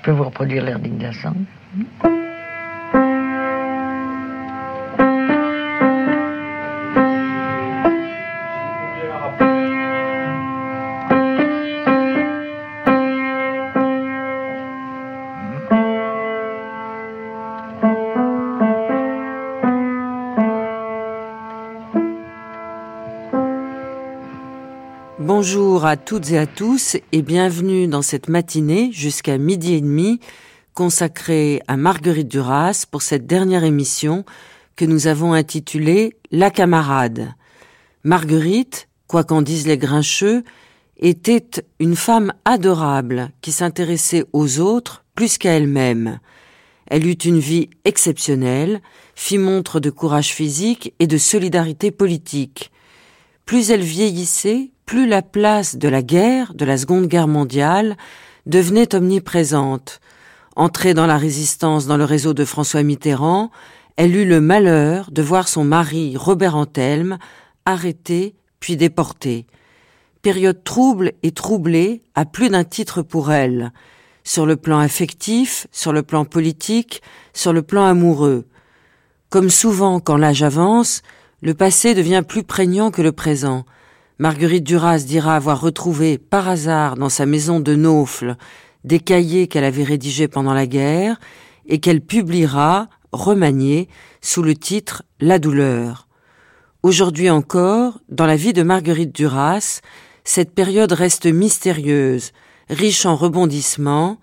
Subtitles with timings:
[0.00, 1.34] Je peux vous reproduire l'air d'indignation.
[25.80, 30.20] Bonjour à toutes et à tous et bienvenue dans cette matinée jusqu'à midi et demi
[30.74, 34.26] consacrée à Marguerite Duras pour cette dernière émission
[34.76, 37.32] que nous avons intitulée La camarade.
[38.04, 40.44] Marguerite, quoi qu'en disent les grincheux,
[40.98, 46.20] était une femme adorable qui s'intéressait aux autres plus qu'à elle-même.
[46.88, 48.82] Elle eut une vie exceptionnelle,
[49.14, 52.70] fit montre de courage physique et de solidarité politique.
[53.46, 57.96] Plus elle vieillissait, plus la place de la guerre, de la Seconde Guerre mondiale,
[58.46, 60.00] devenait omniprésente.
[60.56, 63.52] Entrée dans la résistance dans le réseau de François Mitterrand,
[63.94, 67.18] elle eut le malheur de voir son mari Robert Antelme
[67.64, 69.46] arrêté puis déporté.
[70.22, 73.72] Période trouble et troublée à plus d'un titre pour elle,
[74.24, 77.00] sur le plan affectif, sur le plan politique,
[77.32, 78.48] sur le plan amoureux.
[79.28, 81.02] Comme souvent quand l'âge avance,
[81.42, 83.64] le passé devient plus prégnant que le présent.
[84.20, 88.36] Marguerite Duras dira avoir retrouvé par hasard dans sa maison de Naufle
[88.84, 91.18] des cahiers qu'elle avait rédigés pendant la guerre
[91.64, 93.88] et qu'elle publiera, remaniés,
[94.20, 96.06] sous le titre La douleur.
[96.82, 99.80] Aujourd'hui encore, dans la vie de Marguerite Duras,
[100.22, 102.32] cette période reste mystérieuse,
[102.68, 104.18] riche en rebondissements,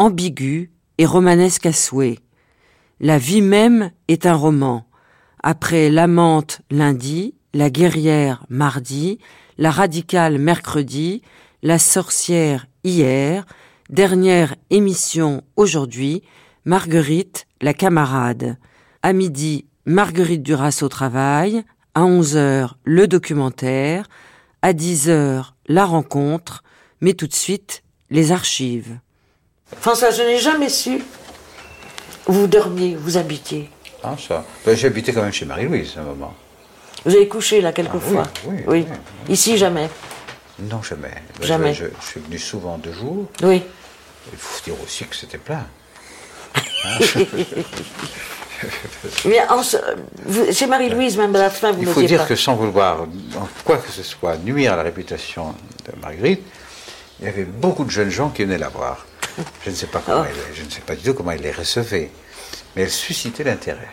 [0.00, 2.18] ambiguë et romanesque à souhait.
[2.98, 4.88] La vie même est un roman.
[5.44, 9.18] Après l'amante lundi, la guerrière mardi,
[9.56, 11.22] la radicale mercredi,
[11.62, 13.44] la sorcière hier,
[13.90, 16.22] dernière émission aujourd'hui,
[16.64, 18.56] Marguerite la camarade.
[19.02, 21.64] À midi, Marguerite Duras au travail,
[21.94, 24.08] à 11h le documentaire,
[24.62, 26.62] à 10h la rencontre,
[27.00, 28.98] mais tout de suite les archives.
[29.80, 31.02] François, je n'ai jamais su.
[32.26, 33.70] Vous dormiez, vous habitiez.
[34.02, 34.44] Ah, ça.
[34.64, 36.34] Ben, J'habitais quand même chez Marie-Louise à un moment.
[37.04, 38.86] Vous avez couché là quelquefois Ah oui, oui, oui.
[38.90, 39.88] oui, Ici, jamais.
[40.58, 41.12] Non, jamais.
[41.38, 41.74] Ben, Jamais.
[41.74, 43.26] Je, je suis venu souvent deux jours.
[43.42, 43.62] Oui.
[44.32, 45.64] Il faut dire aussi que c'était plein.
[49.24, 49.76] Mais ce-
[50.26, 52.26] vous- chez Marie-Louise, même à la fin, vous Il faut dire pas.
[52.26, 55.54] que sans vouloir, en quoi que ce soit, nuire à la réputation
[55.86, 56.42] de Marguerite,
[57.20, 59.06] il y avait beaucoup de jeunes gens qui venaient la voir.
[59.64, 60.28] Je ne sais pas comment Oh.
[60.28, 62.10] elle, je ne sais pas du tout comment elle les recevait,
[62.74, 63.88] mais elle suscitait l'intérêt.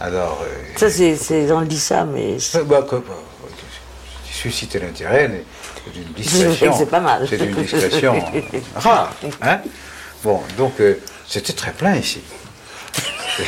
[0.00, 2.36] Alors, euh, Ça, c'est, c'est- on le dit ça, mais.
[2.66, 3.02] Bah, que- bah,
[4.24, 5.44] susciter l'intérêt mais
[5.84, 6.72] c'est d'une discrétion.
[6.78, 7.26] C'est pas mal.
[7.28, 8.14] C'est d'une discrétion
[8.74, 9.14] rare.
[9.42, 9.60] Hein
[10.24, 10.94] bon, donc euh,
[11.28, 12.20] c'était très plein ici.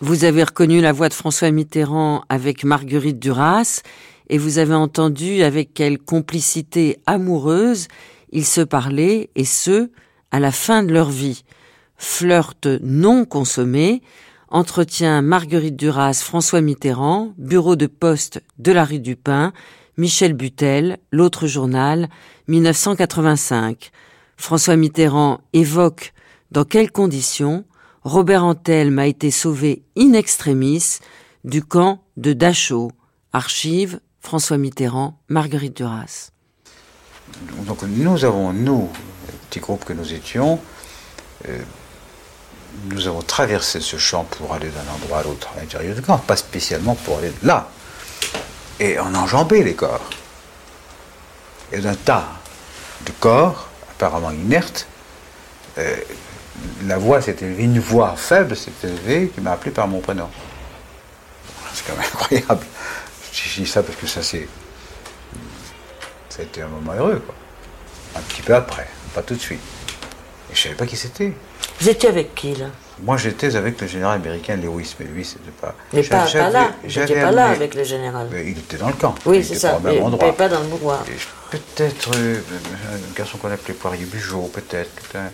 [0.00, 3.80] Vous avez reconnu la voix de François Mitterrand avec Marguerite Duras
[4.28, 7.88] et vous avez entendu avec quelle complicité amoureuse
[8.30, 9.90] ils se parlaient et ce,
[10.32, 11.44] à la fin de leur vie.
[11.96, 14.02] Flirt non consommé,
[14.48, 19.52] entretien Marguerite Duras, François Mitterrand, bureau de poste de la rue du Pin,
[19.96, 22.08] Michel Butel, l'autre journal,
[22.48, 23.90] 1985.
[24.36, 26.12] François Mitterrand évoque
[26.50, 27.64] dans quelles conditions
[28.02, 30.98] Robert Antelme a été sauvé in extremis
[31.44, 32.92] du camp de Dachau.
[33.32, 36.30] Archive François Mitterrand, Marguerite Duras.
[37.66, 38.88] Donc nous avons, nous,
[39.50, 40.58] petit groupe que nous étions,
[41.48, 41.58] euh,
[42.84, 46.18] nous avons traversé ce champ pour aller d'un endroit à l'autre à l'intérieur du camp,
[46.18, 47.68] pas spécialement pour aller là.
[48.78, 50.08] Et on enjambait les corps.
[51.72, 52.28] Et d'un tas
[53.04, 54.86] de corps, apparemment inertes,
[55.78, 55.96] euh,
[56.84, 60.28] la voix s'est élevée, une voix faible s'est élevée qui m'a appelé par mon prénom.
[61.74, 62.66] C'est quand même incroyable.
[63.32, 64.48] Je dis ça parce que ça c'est.
[66.28, 67.34] Ça a été un moment heureux, quoi.
[68.16, 69.60] Un petit peu après, pas tout de suite.
[70.50, 71.34] Et je savais pas qui c'était.
[71.80, 72.66] Vous étiez avec qui, là?
[73.02, 75.74] Moi, j'étais avec le général américain Lewis, mais lui, c'était pas.
[75.92, 76.70] Mais pas, pas là.
[76.82, 78.28] N'étiez pas là avec le général.
[78.32, 79.14] Mais il était dans le camp.
[79.26, 79.72] Oui, c'est ça.
[79.72, 80.32] pas au même endroit.
[80.32, 82.40] pas dans le je- Peut-être euh,
[82.94, 84.90] un garçon qu'on appelait Poirier Bugeaud, peut-être.
[85.14, 85.30] Un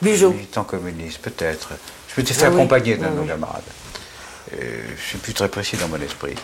[0.00, 0.30] Bugeaud.
[0.30, 1.70] militant communiste, peut-être.
[2.08, 3.62] Je m'étais fait Ah oui, accompagner d'un ah de nos camarades.
[4.54, 4.56] Euh,
[4.88, 6.34] je ne suis plus très précis dans mon esprit.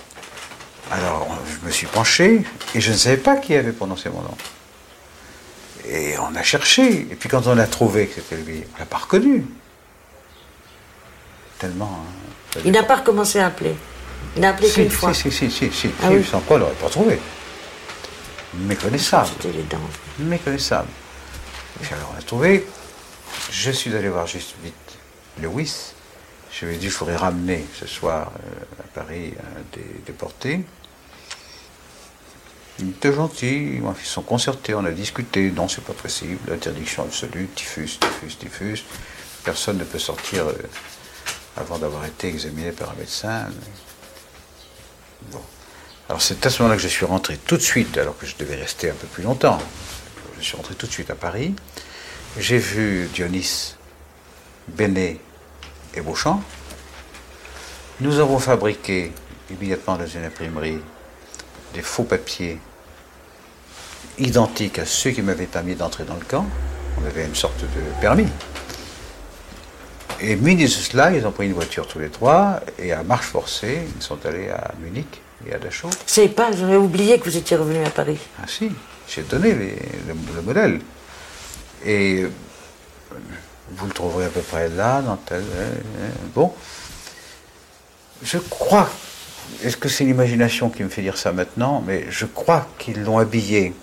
[0.90, 2.42] Alors, je me suis penché
[2.75, 4.36] et je ne savais pas qui avait prononcé mon nom.
[5.88, 7.00] Et on a cherché.
[7.11, 9.44] Et puis quand on a trouvé que c'était lui, on l'a pas reconnu.
[11.58, 12.05] Tellement.
[12.56, 13.75] hein, Il n'a pas recommencé à appeler.
[14.37, 15.14] Il n'a appelé si, qu'une si, fois.
[15.14, 16.25] Si, si, si, si, Ah si, oui.
[16.25, 17.19] sans quoi on l'aurait pas trouvé.
[18.55, 19.29] Méconnaissable.
[19.40, 19.79] C'était les dents.
[20.19, 20.88] Méconnaissable.
[21.81, 22.67] Et puis alors on a trouvé.
[23.50, 24.75] Je suis allé voir juste vite
[25.40, 25.93] Lewis.
[26.52, 30.61] Je lui ai dit, je voudrais ramener ce soir euh, à Paris un des déportés.
[32.78, 35.50] Il était gentil, ils sont concertés, on a discuté.
[35.50, 38.84] Non, c'est pas possible, l'interdiction absolue, typhus, typhus, typhus.
[39.44, 40.54] Personne ne peut sortir euh,
[41.56, 43.48] avant d'avoir été examiné par un médecin.
[45.30, 45.40] Bon.
[46.08, 48.36] Alors c'est à ce moment-là que je suis rentré tout de suite, alors que je
[48.36, 49.58] devais rester un peu plus longtemps.
[50.38, 51.54] Je suis rentré tout de suite à Paris.
[52.38, 53.76] J'ai vu Dionys,
[54.68, 55.20] Bénet
[55.94, 56.42] et Beauchamp.
[58.00, 59.12] Nous avons fabriqué
[59.50, 60.80] immédiatement dans une imprimerie
[61.72, 62.58] des faux papiers
[64.19, 66.46] identiques à ceux qui m'avaient permis d'entrer dans le camp.
[67.00, 68.28] On avait une sorte de permis.
[70.20, 73.26] Et munis de cela, ils ont pris une voiture tous les trois et à marche
[73.26, 75.90] forcée, ils sont allés à Munich et à Dachau.
[76.06, 78.18] C'est pas, j'aurais oublié que vous étiez revenu à Paris.
[78.40, 78.70] Ah si,
[79.08, 80.80] j'ai donné le, modèle.
[81.84, 82.30] Et euh,
[83.70, 85.42] vous le trouverez à peu près là, dans tel.
[85.42, 85.70] Euh,
[86.00, 86.52] euh, bon.
[88.22, 88.88] Je crois,
[89.64, 93.19] est-ce que c'est l'imagination qui me fait dire ça maintenant, mais je crois qu'ils l'ont
[93.19, 93.75] habillé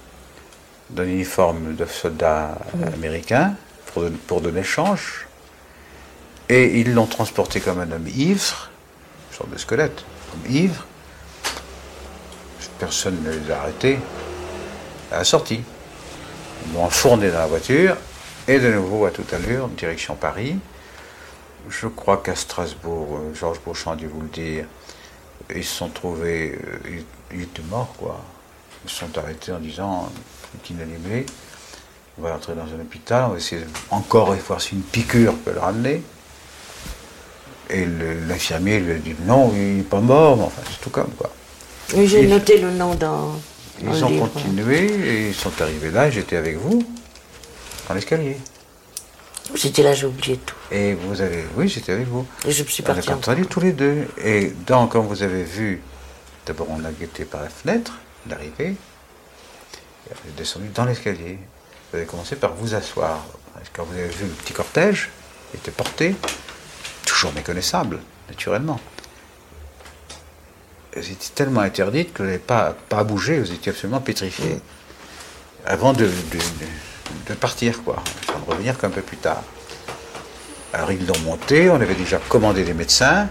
[0.90, 2.58] d'un uniforme de soldat
[2.94, 3.56] américain
[3.88, 5.28] pour, pour donner change.
[6.50, 8.70] Et ils l'ont transporté comme un homme ivre,
[9.30, 10.86] une sorte de squelette, comme ivre.
[12.80, 14.00] Personne ne les a arrêtés
[15.12, 15.62] à la sortie.
[16.66, 17.96] Ils l'ont enfourné dans la voiture
[18.48, 20.58] et de nouveau à toute allure, direction Paris.
[21.70, 24.66] Je crois qu'à Strasbourg, euh, Georges Beauchamp a dû vous le dire,
[25.56, 27.02] ils se sont trouvés, euh,
[27.34, 28.24] il, était mort quoi.
[28.86, 30.10] Ils se sont arrêtés en disant,
[30.56, 31.26] est inanimé,
[32.18, 35.54] on va entrer dans un hôpital, on va essayer encore voir si une piqûre peut
[35.54, 36.02] le ramener.
[37.70, 37.86] Et
[38.28, 41.30] l'infirmier lui a dit non, il n'est pas mort, mais enfin, c'est tout comme quoi.
[41.96, 43.40] Oui, j'ai noté le nom dans.
[43.82, 46.84] ils ont continué et ils sont arrivés là, j'étais avec vous,
[47.88, 48.38] dans l'escalier.
[49.56, 50.56] J'étais là, j'ai oublié tout.
[50.72, 51.44] Et vous avez.
[51.56, 52.26] Oui, j'étais avec vous.
[52.46, 52.84] Et je me suis.
[52.88, 54.08] On a entendu tous les deux.
[54.24, 55.82] Et donc, quand vous avez vu,
[56.46, 57.94] d'abord on a guetté par la fenêtre,
[58.30, 58.76] l'arrivée,
[60.08, 61.40] et après descendu dans l'escalier.
[61.92, 63.26] Vous avez commencé par vous asseoir.
[63.74, 65.10] Quand vous avez vu le petit cortège,
[65.54, 66.16] il était porté,
[67.06, 68.00] toujours méconnaissable,
[68.30, 68.80] naturellement.
[70.96, 74.60] Vous étiez tellement interdite que vous n'avez pas, pas bougé, vous étiez absolument pétrifié.
[75.66, 76.40] Avant de, de,
[77.36, 77.98] partir, quoi.
[78.28, 79.44] Enfin, de revenir qu'un peu plus tard.
[80.74, 83.28] Alors ils l'ont monté, on avait déjà commandé des médecins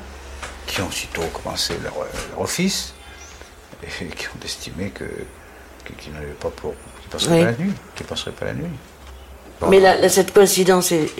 [0.66, 1.94] qui ont aussitôt commencé leur,
[2.38, 2.94] office
[3.82, 5.04] et qui ont estimé que
[5.96, 8.70] qu'ils n'avaient pas pour qu'ils passeraient pas la nuit, qu'ils passeraient pas la nuit.
[9.68, 11.10] Mais là, cette coïncidence est,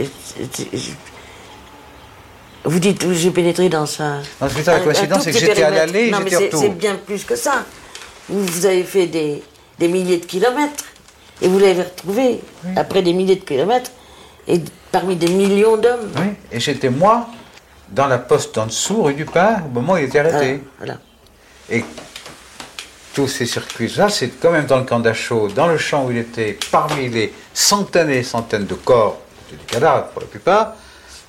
[2.64, 4.19] vous dites, j'ai pénétré dans ça.
[4.40, 7.34] Non, c'est la coïncidence, c'est que j'étais à l'aller, Non, mais c'est bien plus que
[7.34, 7.64] ça.
[8.28, 9.43] Vous, vous avez fait des,
[9.78, 10.84] des, milliers de kilomètres
[11.40, 12.40] et vous l'avez retrouvé
[12.76, 13.90] après des milliers de kilomètres
[14.46, 16.11] et parmi des millions d'hommes.
[16.17, 17.29] Oui, et j'étais moi
[17.90, 20.61] dans la poste en dessous, rue du Pain, au moment où il était arrêté.
[20.62, 20.99] Ah, voilà.
[21.70, 21.85] Et
[23.14, 26.19] tous ces circuits-là, c'est quand même dans le camp d'Achau, dans le champ où il
[26.19, 29.20] était, parmi les centaines et centaines de corps,
[29.50, 30.75] des cadavres pour la plupart,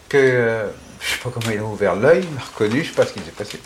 [0.08, 0.68] que euh,
[1.00, 2.96] je ne sais pas comment il a ouvert l'œil, il m'a reconnu, je ne sais
[2.96, 3.60] pas ce qui s'est passé.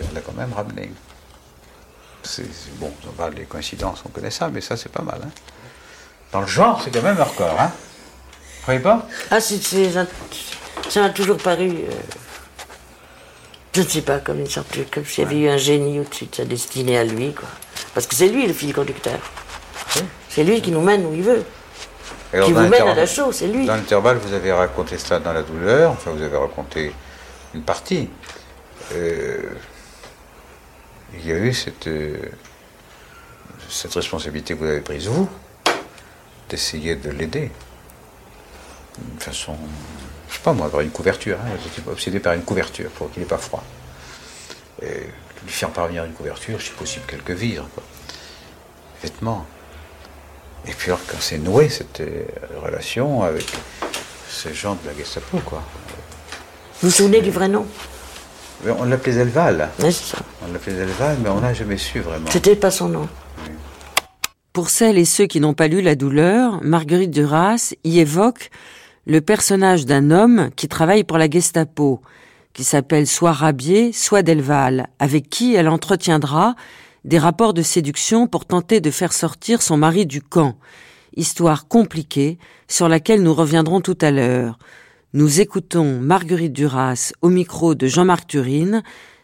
[0.00, 0.90] Et on l'a quand même ramené.
[2.22, 2.44] C'est,
[2.78, 5.20] bon, on parle des coïncidences, on connaît ça, mais ça c'est pas mal.
[5.24, 5.30] Hein.
[6.32, 7.72] Dans le genre, c'est quand même un record, hein
[8.56, 9.06] Vous croyez pas?
[9.30, 9.58] Ah, c'est,
[9.90, 11.92] ça m'a toujours paru, euh,
[13.74, 16.26] je ne sais pas, comme une sorte comme s'il y avait eu un génie au-dessus
[16.26, 17.48] de sa destinée à lui, quoi.
[17.94, 19.18] Parce que c'est lui le fil conducteur.
[20.28, 21.44] C'est lui qui nous mène où il veut
[22.32, 23.66] qui vous mène à la chose, c'est lui.
[23.66, 26.92] Dans l'intervalle, vous avez raconté cela dans la douleur, enfin vous avez raconté
[27.54, 28.08] une partie.
[28.94, 29.38] Euh,
[31.14, 32.16] il y a eu cette, euh,
[33.68, 35.28] cette responsabilité que vous avez prise, vous,
[36.48, 37.50] d'essayer de l'aider.
[38.98, 39.56] D'une façon,
[40.28, 41.38] je sais pas moi, avoir une couverture.
[41.40, 43.64] Hein, vous étiez obsédé par une couverture pour qu'il n'ait pas froid.
[44.82, 45.06] Et
[45.44, 47.82] lui faire parvenir une couverture, si possible quelques vivres, quoi.
[49.02, 49.46] vêtements.
[50.66, 52.24] Et puis alors, quand c'est noué cette euh,
[52.62, 53.46] relation avec
[54.28, 55.62] ces gens de la Gestapo, quoi.
[56.80, 57.66] Vous vous souvenez du vrai nom?
[58.66, 59.70] On l'appelait Zelval.
[59.78, 60.18] Oui, c'est ça.
[60.42, 62.30] On l'appelait Zelval, mais on n'a jamais su vraiment.
[62.30, 63.08] C'était pas son nom.
[64.52, 68.50] Pour celles et ceux qui n'ont pas lu La douleur, Marguerite Duras y évoque
[69.06, 72.00] le personnage d'un homme qui travaille pour la Gestapo,
[72.52, 76.54] qui s'appelle soit Rabier, soit Delval, avec qui elle entretiendra
[77.04, 80.56] des rapports de séduction pour tenter de faire sortir son mari du camp.
[81.16, 84.58] Histoire compliquée sur laquelle nous reviendrons tout à l'heure.
[85.12, 88.82] Nous écoutons Marguerite Duras au micro de Jean-Marc Turine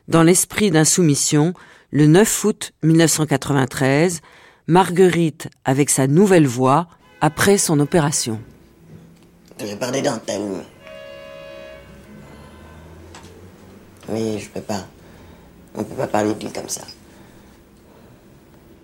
[0.09, 1.55] dans l'esprit d'insoumission
[1.91, 4.21] le 9 août 1993.
[4.69, 6.89] Marguerite avec sa nouvelle voix
[7.21, 8.41] après son opération.
[9.61, 10.63] Je parlais d'Anthelme.
[14.09, 14.87] Mais je peux pas.
[15.75, 16.83] On peut pas parler de lui comme ça.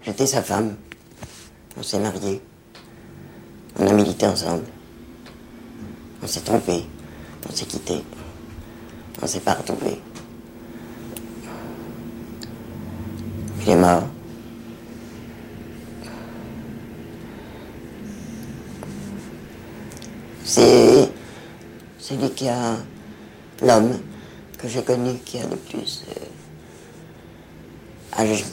[0.02, 0.76] J'étais sa femme.
[1.76, 2.40] On s'est mariés.
[3.78, 4.64] On a milité ensemble.
[6.22, 6.84] On s'est trompé.
[7.48, 8.02] On s'est quitté.
[9.20, 10.00] On s'est pas retrouvés.
[13.64, 14.02] Il est mort.
[20.44, 21.08] C'est
[21.98, 22.76] celui qui a
[23.62, 24.00] l'homme
[24.58, 26.24] que j'ai connu qui a le plus euh,
[28.12, 28.44] agi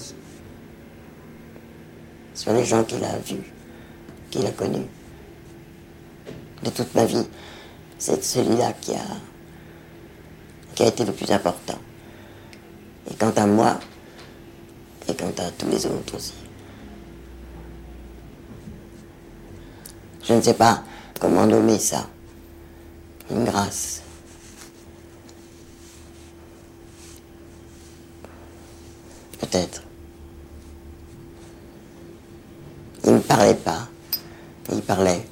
[2.36, 3.52] sur les gens qu'il a vus,
[4.30, 4.86] qu'il a connus.
[6.64, 7.26] De toute ma vie,
[7.98, 9.06] c'est celui-là qui a,
[10.76, 11.80] qui a été le plus important.
[13.10, 13.80] Et quant à moi,
[15.14, 16.34] quant à tous les autres aussi.
[20.24, 20.84] Je ne sais pas
[21.20, 22.08] comment nommer ça.
[23.32, 24.02] Une grâce.
[29.40, 29.84] Peut-être.
[33.04, 33.88] Il ne parlait pas.
[34.72, 35.26] Il parlait.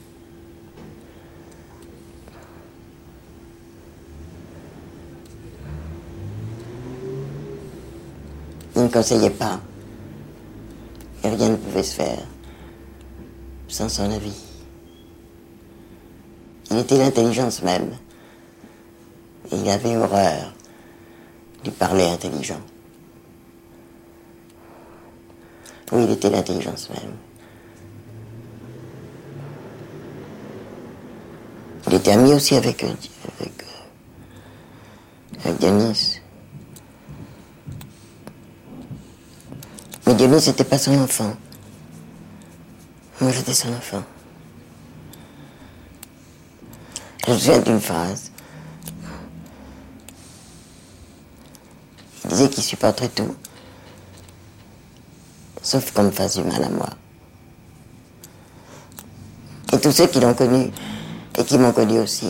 [8.77, 9.60] Il ne conseillait pas.
[11.24, 12.19] Et rien ne pouvait se faire
[13.67, 14.39] sans son avis.
[16.69, 17.89] Il était l'intelligence même.
[19.51, 20.53] Et il avait horreur
[21.63, 22.62] du parler intelligent.
[25.91, 27.15] Oui, il était l'intelligence même.
[31.88, 33.65] Il était ami aussi avec, avec,
[35.43, 36.22] avec Dionys.
[40.18, 41.38] Dionys n'était pas son enfant.
[43.22, 44.04] Moi, j'étais son enfant.
[47.28, 48.32] Je me souviens d'une phrase.
[52.24, 53.36] Il disait qu'il supporterait tout,
[55.62, 56.90] sauf qu'on me fasse du mal à moi.
[59.72, 60.72] Et tous ceux qui l'ont connu,
[61.38, 62.28] et qui m'ont connu aussi,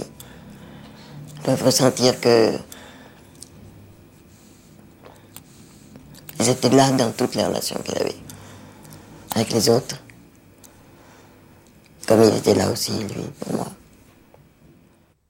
[1.45, 2.51] doivent ressentir que
[6.47, 8.15] ils étaient là dans toutes les relations qu'il avait
[9.35, 10.01] avec les autres,
[12.07, 13.67] comme il était là aussi, lui, pour moi.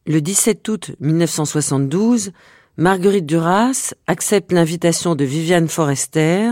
[0.05, 2.31] Le 17 août 1972,
[2.77, 6.51] Marguerite Duras accepte l'invitation de Viviane Forester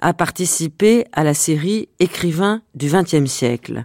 [0.00, 3.84] à participer à la série Écrivains du XXe siècle.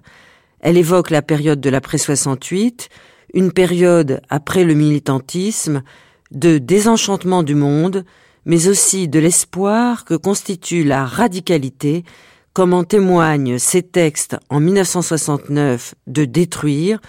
[0.60, 2.90] Elle évoque la période de l'après 68,
[3.36, 5.84] une période après le militantisme,
[6.32, 8.04] de désenchantement du monde,
[8.50, 12.04] mais aussi de l'espoir que constitue la radicalité,
[12.52, 17.00] comme en témoignent ses textes en 1969 de Détruire,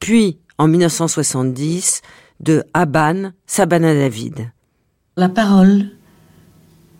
[0.00, 2.02] puis en 1970
[2.40, 4.50] de Aban Sabana David.
[5.16, 5.88] La parole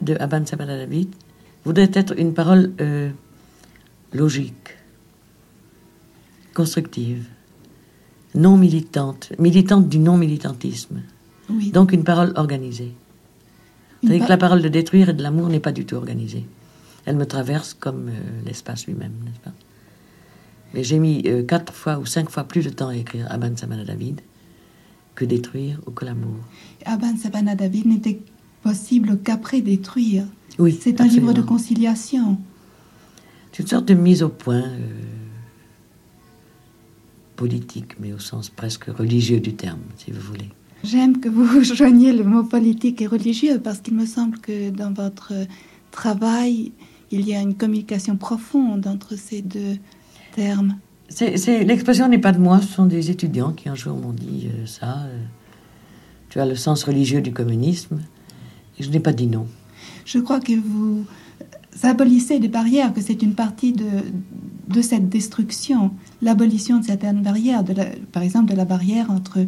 [0.00, 1.12] de Aban Sabana David
[1.64, 3.10] voudrait être une parole euh,
[4.12, 4.76] logique,
[6.54, 7.26] constructive,
[8.36, 11.02] non militante, militante du non-militantisme.
[11.72, 12.94] Donc une parole organisée.
[14.06, 16.44] Cest que la parole de détruire et de l'amour n'est pas du tout organisée.
[17.04, 18.12] Elle me traverse comme euh,
[18.44, 19.54] l'espace lui-même, n'est-ce pas?
[20.74, 23.56] Mais j'ai mis euh, quatre fois ou cinq fois plus de temps à écrire Aban
[23.56, 24.20] Sabana David
[25.14, 26.36] que détruire ou que l'amour.
[26.84, 28.20] Aban Sabana David n'était
[28.62, 30.24] possible qu'après détruire.
[30.58, 30.78] Oui.
[30.80, 32.38] C'est un livre de conciliation.
[33.52, 34.88] C'est une sorte de mise au point euh,
[37.36, 40.50] politique, mais au sens presque religieux du terme, si vous voulez.
[40.84, 44.92] J'aime que vous joigniez le mot politique et religieux parce qu'il me semble que dans
[44.92, 45.32] votre
[45.90, 46.72] travail,
[47.10, 49.78] il y a une communication profonde entre ces deux
[51.08, 54.48] c'est, l'expression n'est pas de moi, ce sont des étudiants qui un jour m'ont dit
[54.52, 55.04] euh, ça.
[55.06, 55.18] Euh,
[56.28, 58.00] tu as le sens religieux du communisme.
[58.78, 59.46] Et je n'ai pas dit non.
[60.04, 61.04] Je crois que vous
[61.82, 63.86] abolissez des barrières, que c'est une partie de,
[64.68, 67.74] de cette destruction, l'abolition de certaines barrières, de
[68.12, 69.38] par exemple de la barrière entre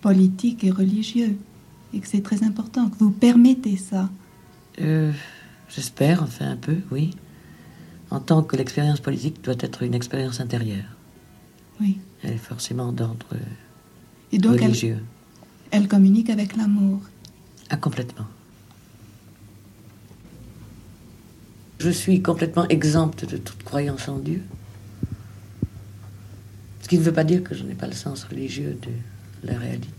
[0.00, 1.36] politique et religieux,
[1.92, 4.10] et que c'est très important, que vous permettez ça.
[4.80, 5.12] Euh,
[5.68, 7.12] j'espère, enfin un peu, oui
[8.10, 10.96] en tant que l'expérience politique doit être une expérience intérieure.
[11.80, 11.98] Oui.
[12.22, 13.26] Elle est forcément d'ordre
[14.32, 14.98] religieux.
[15.70, 17.00] Elle, elle communique avec l'amour.
[17.70, 18.26] Ah, complètement.
[21.78, 24.42] Je suis complètement exempte de toute croyance en Dieu.
[26.82, 28.90] Ce qui ne veut pas dire que je n'ai pas le sens religieux de
[29.44, 29.96] la réalité,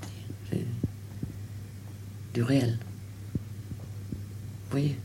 [2.33, 2.77] du réel.
[4.65, 4.97] Vous voyez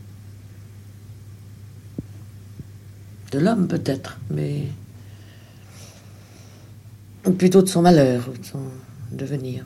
[3.31, 4.67] De l'homme peut-être, mais
[7.33, 8.63] Plutôt de son malheur, de son
[9.11, 9.65] devenir.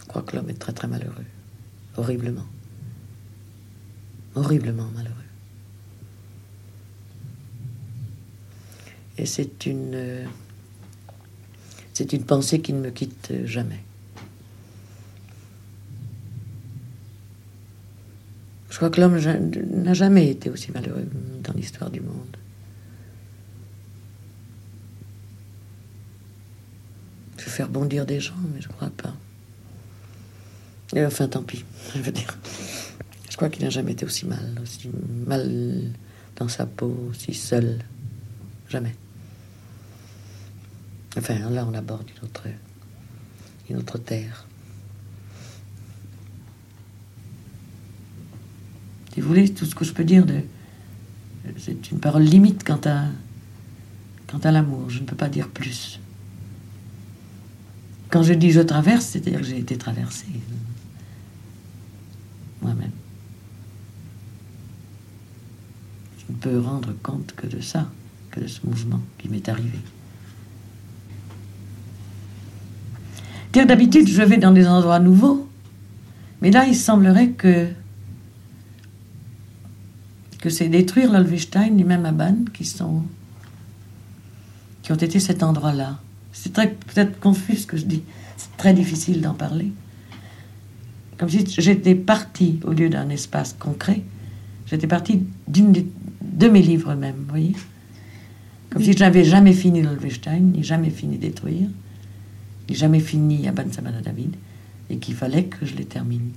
[0.00, 1.24] Je crois que l'homme est très très malheureux.
[1.96, 2.46] Horriblement.
[4.34, 5.14] Horriblement malheureux.
[9.18, 10.26] Et c'est une.
[11.98, 13.82] C'est une pensée qui ne me quitte jamais.
[18.70, 21.08] Je crois que l'homme n'a jamais été aussi malheureux
[21.42, 22.36] dans l'histoire du monde.
[27.36, 29.16] Je vais faire bondir des gens, mais je crois pas.
[30.94, 31.64] Et enfin, tant pis,
[31.96, 32.38] je veux dire.
[33.28, 34.88] Je crois qu'il n'a jamais été aussi mal, aussi
[35.26, 35.82] mal
[36.36, 37.80] dans sa peau, aussi seul.
[38.68, 38.94] Jamais.
[41.16, 42.44] Enfin, là, on aborde une autre,
[43.68, 44.46] une autre terre.
[49.12, 50.42] Si vous voulez, tout ce que je peux dire, de,
[51.56, 53.06] c'est une parole limite quant à,
[54.26, 54.90] quant à l'amour.
[54.90, 55.98] Je ne peux pas dire plus.
[58.10, 60.26] Quand je dis je traverse, c'est-à-dire que j'ai été traversé
[62.62, 62.92] moi-même.
[66.18, 67.90] Je ne peux rendre compte que de ça,
[68.30, 69.78] que de ce mouvement qui m'est arrivé.
[73.66, 75.48] D'habitude, je vais dans des endroits nouveaux,
[76.40, 77.66] mais là, il semblerait que
[80.40, 83.02] que c'est détruire l'Olvestein, les mêmes Aban, qui sont
[84.82, 85.98] qui ont été cet endroit-là.
[86.32, 88.02] C'est très peut-être confus ce que je dis.
[88.36, 89.72] C'est très difficile d'en parler.
[91.18, 94.02] Comme si j'étais partie au lieu d'un espace concret.
[94.66, 95.72] J'étais partie d'une
[96.22, 97.56] de mes livres même, vous voyez.
[98.70, 101.68] Comme si je n'avais jamais fini l'Olvestein, ni jamais fini détruire
[102.74, 103.64] jamais fini à Ban
[104.02, 104.36] David
[104.90, 106.32] et qu'il fallait que je les termine.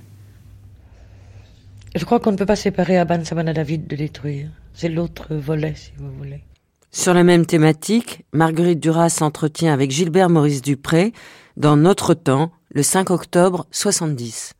[1.94, 4.48] Je crois qu'on ne peut pas séparer à Ban David de détruire.
[4.74, 6.42] C'est l'autre volet, si vous voulez.
[6.90, 11.12] Sur la même thématique, Marguerite Duras s'entretient avec Gilbert Maurice Dupré
[11.56, 14.54] dans Notre Temps, le 5 octobre 70.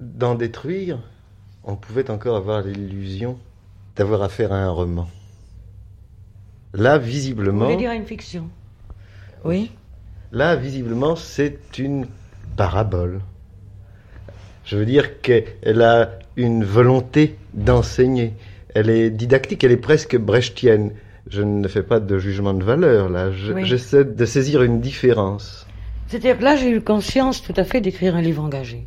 [0.00, 0.98] Dans Détruire,
[1.64, 3.38] on pouvait encore avoir l'illusion
[3.96, 5.08] d'avoir affaire à un roman.
[6.72, 7.66] Là, visiblement.
[7.66, 8.48] Vous voulez dire à une fiction?
[9.44, 9.70] Oui.
[10.34, 12.08] Là, visiblement, c'est une
[12.56, 13.20] parabole.
[14.64, 18.32] Je veux dire qu'elle a une volonté d'enseigner.
[18.74, 20.90] Elle est didactique, elle est presque brechtienne.
[21.30, 23.30] Je ne fais pas de jugement de valeur, là.
[23.30, 25.68] J'essaie de saisir une différence.
[26.08, 28.84] C'est-à-dire que là, j'ai eu conscience tout à fait d'écrire un livre engagé.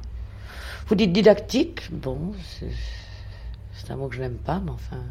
[0.88, 2.34] Vous dites didactique, bon,
[3.72, 5.02] c'est un mot que je n'aime pas, mais enfin.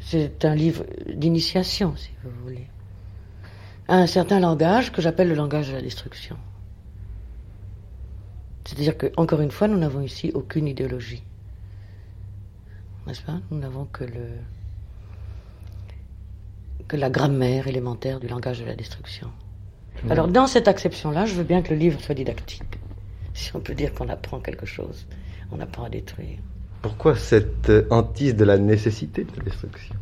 [0.00, 2.66] C'est un livre d'initiation, si vous voulez
[3.88, 6.36] un certain langage que j'appelle le langage de la destruction.
[8.64, 11.22] C'est-à-dire que, encore une fois, nous n'avons ici aucune idéologie.
[13.06, 13.40] N'est-ce pas?
[13.50, 14.26] Nous n'avons que le
[16.88, 19.30] que la grammaire élémentaire du langage de la destruction.
[20.10, 22.78] Alors, dans cette acception-là, je veux bien que le livre soit didactique.
[23.34, 25.06] Si on peut dire qu'on apprend quelque chose,
[25.52, 26.38] on apprend à détruire.
[26.82, 29.94] Pourquoi cette hantise de la nécessité de la destruction?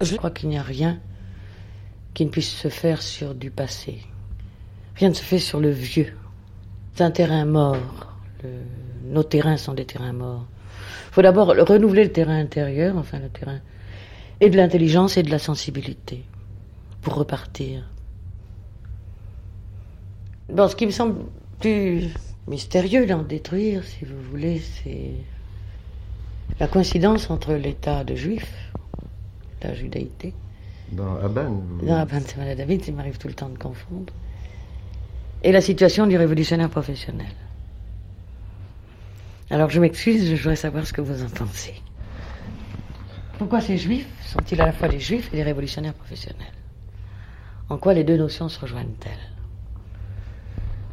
[0.00, 1.00] Je crois qu'il n'y a rien
[2.14, 3.98] qui ne puisse se faire sur du passé.
[4.96, 6.16] Rien ne se fait sur le vieux.
[6.94, 8.14] C'est un terrain mort.
[9.04, 10.46] nos terrains sont des terrains morts.
[11.10, 13.60] Il faut d'abord renouveler le terrain intérieur, enfin le terrain,
[14.40, 16.24] et de l'intelligence et de la sensibilité,
[17.02, 17.88] pour repartir.
[20.48, 21.16] Bon, ce qui me semble
[21.60, 22.08] plus
[22.48, 25.12] mystérieux d'en détruire, si vous voulez, c'est
[26.58, 28.72] la coïncidence entre l'état de juif,
[29.62, 30.34] la judaïté,
[30.92, 34.12] dans Aban Dans Aban, c'est David, il m'arrive tout le temps de confondre.
[35.42, 37.32] Et la situation du révolutionnaire professionnel.
[39.50, 41.74] Alors je m'excuse, je voudrais savoir ce que vous en pensez.
[43.38, 46.52] Pourquoi ces juifs sont-ils à la fois des juifs et des révolutionnaires professionnels?
[47.68, 49.30] En quoi les deux notions se rejoignent-elles?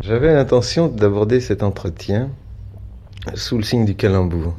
[0.01, 2.29] J'avais l'intention d'aborder cet entretien
[3.33, 4.55] sous le signe du calembour.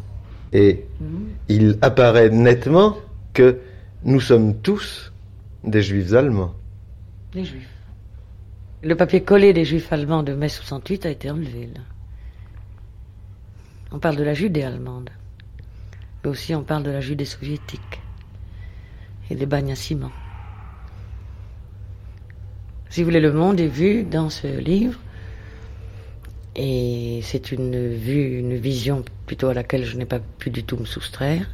[0.52, 1.28] Et mhm.
[1.48, 2.96] il apparaît nettement
[3.32, 3.58] que
[4.04, 5.07] nous sommes tous
[5.64, 6.54] des juifs allemands.
[7.32, 7.68] Des juifs.
[8.82, 11.68] Le papier collé des juifs allemands de mai 68 a été enlevé.
[13.90, 15.10] On parle de la Judée allemande.
[16.22, 18.00] Mais aussi on parle de la Judée soviétique.
[19.30, 20.12] Et des bagnes à ciment.
[22.88, 24.98] Si vous voulez, le monde est vu dans ce livre.
[26.56, 30.76] Et c'est une vue, une vision plutôt à laquelle je n'ai pas pu du tout
[30.76, 31.50] me soustraire.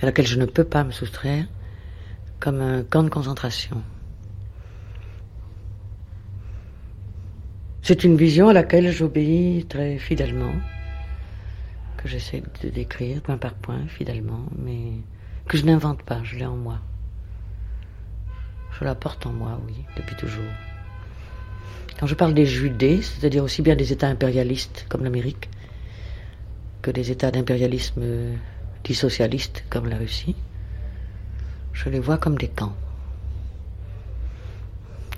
[0.00, 1.46] À laquelle je ne peux pas me soustraire
[2.44, 3.82] comme un camp de concentration.
[7.80, 10.52] C'est une vision à laquelle j'obéis très fidèlement,
[11.96, 14.90] que j'essaie de décrire point par point, fidèlement, mais
[15.48, 16.80] que je n'invente pas, je l'ai en moi.
[18.78, 20.52] Je la porte en moi, oui, depuis toujours.
[21.98, 25.48] Quand je parle des Judées, c'est-à-dire aussi bien des États impérialistes comme l'Amérique,
[26.82, 28.02] que des États d'impérialisme
[28.84, 30.36] dits socialistes comme la Russie,
[31.74, 32.72] je les vois comme des camps.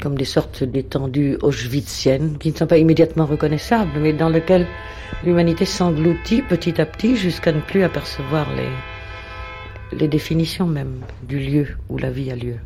[0.02, 4.66] Comme des sortes d'étendues auschwitziennes qui ne sont pas immédiatement reconnaissables, mais dans lesquelles
[5.24, 11.68] l'humanité s'engloutit petit à petit jusqu'à ne plus apercevoir les, les définitions même du lieu
[11.88, 12.56] où la vie a lieu.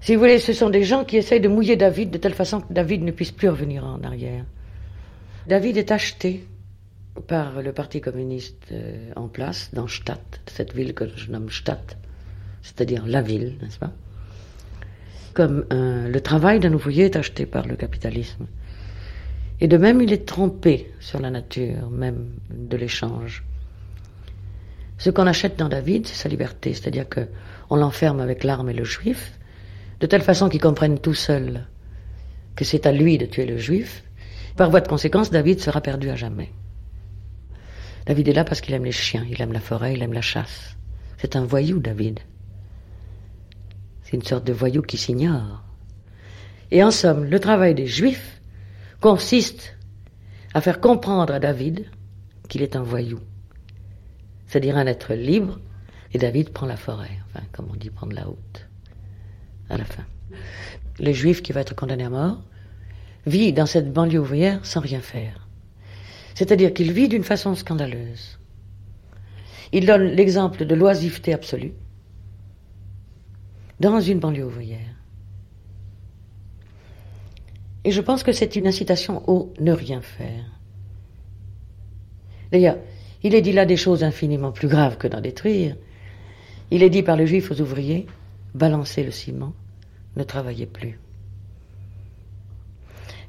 [0.00, 2.60] Si vous voulez, ce sont des gens qui essayent de mouiller David de telle façon
[2.60, 4.44] que David ne puisse plus revenir en arrière.
[5.48, 6.44] David est acheté
[7.22, 11.96] par le Parti communiste euh, en place dans Stadt, cette ville que je nomme Stadt,
[12.62, 13.92] c'est-à-dire la ville, n'est-ce pas?
[15.34, 18.46] Comme le travail d'un ouvrier est acheté par le capitalisme.
[19.60, 23.44] Et de même, il est trompé sur la nature même de l'échange.
[24.98, 28.84] Ce qu'on achète dans David, c'est sa liberté, c'est-à-dire qu'on l'enferme avec l'arme et le
[28.84, 29.38] juif,
[30.00, 31.66] de telle façon qu'il comprenne tout seul
[32.54, 34.04] que c'est à lui de tuer le juif,
[34.56, 36.50] par voie de conséquence, David sera perdu à jamais.
[38.06, 40.22] David est là parce qu'il aime les chiens, il aime la forêt, il aime la
[40.22, 40.76] chasse.
[41.18, 42.20] C'est un voyou, David.
[44.02, 45.64] C'est une sorte de voyou qui s'ignore.
[46.70, 48.40] Et en somme, le travail des Juifs
[49.00, 49.76] consiste
[50.54, 51.86] à faire comprendre à David
[52.48, 53.18] qu'il est un voyou,
[54.46, 55.58] c'est-à-dire un être libre,
[56.12, 58.68] et David prend la forêt, enfin, comme on dit, prendre la haute
[59.68, 60.04] à la fin.
[61.00, 62.42] Le juif qui va être condamné à mort
[63.26, 65.45] vit dans cette banlieue ouvrière sans rien faire.
[66.36, 68.38] C'est-à-dire qu'il vit d'une façon scandaleuse.
[69.72, 71.72] Il donne l'exemple de l'oisiveté absolue
[73.80, 74.94] dans une banlieue ouvrière.
[77.84, 80.44] Et je pense que c'est une incitation au ne rien faire.
[82.52, 82.76] D'ailleurs,
[83.22, 85.74] il est dit là des choses infiniment plus graves que d'en détruire.
[86.70, 88.06] Il est dit par le juif aux ouvriers,
[88.54, 89.54] balancez le ciment,
[90.16, 91.00] ne travaillez plus.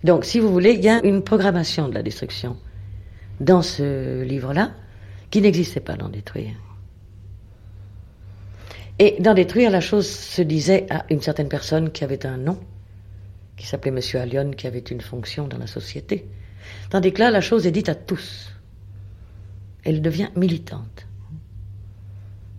[0.03, 2.57] Donc, si vous voulez, il y a une programmation de la destruction
[3.39, 4.71] dans ce livre-là
[5.29, 6.55] qui n'existait pas dans Détruire.
[8.99, 12.59] Et dans Détruire, la chose se disait à une certaine personne qui avait un nom,
[13.55, 16.25] qui s'appelait Monsieur Allion, qui avait une fonction dans la société.
[16.89, 18.51] Tandis que là, la chose est dite à tous.
[19.83, 21.07] Elle devient militante.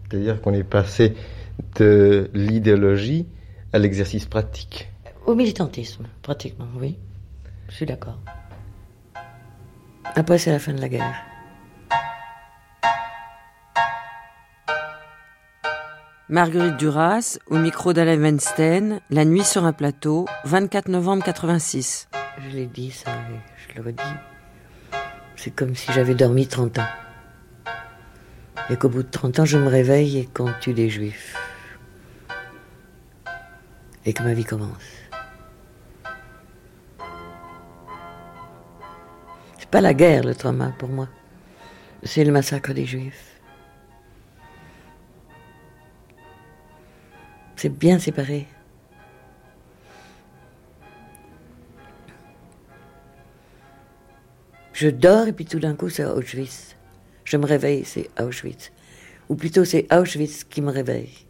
[0.08, 1.14] C'est-à-dire qu'on est passé
[1.76, 3.26] de l'idéologie
[3.72, 4.88] à l'exercice pratique.
[5.26, 6.96] Au militantisme, pratiquement, oui.
[7.68, 8.18] Je suis d'accord.
[10.18, 11.14] Après, c'est la fin de la guerre.
[16.28, 22.08] Marguerite Duras, au micro d'Alain Weinstein, La nuit sur un plateau, 24 novembre 86.
[22.40, 23.12] Je l'ai dit, ça,
[23.68, 24.02] je le redis.
[25.36, 26.88] C'est comme si j'avais dormi 30 ans.
[28.70, 31.36] Et qu'au bout de 30 ans, je me réveille et qu'on tue des juifs.
[34.04, 34.82] Et que ma vie commence.
[39.70, 41.08] Pas la guerre, le trauma, pour moi.
[42.02, 43.40] C'est le massacre des juifs.
[47.56, 48.46] C'est bien séparé.
[54.72, 56.76] Je dors et puis tout d'un coup c'est Auschwitz.
[57.24, 58.70] Je me réveille, c'est Auschwitz.
[59.28, 61.26] Ou plutôt c'est Auschwitz qui me réveille.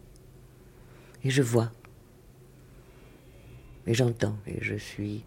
[1.23, 1.71] Et je vois.
[3.87, 4.37] Et j'entends.
[4.45, 5.23] Et je suis.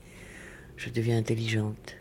[0.77, 1.97] Je deviens intelligente.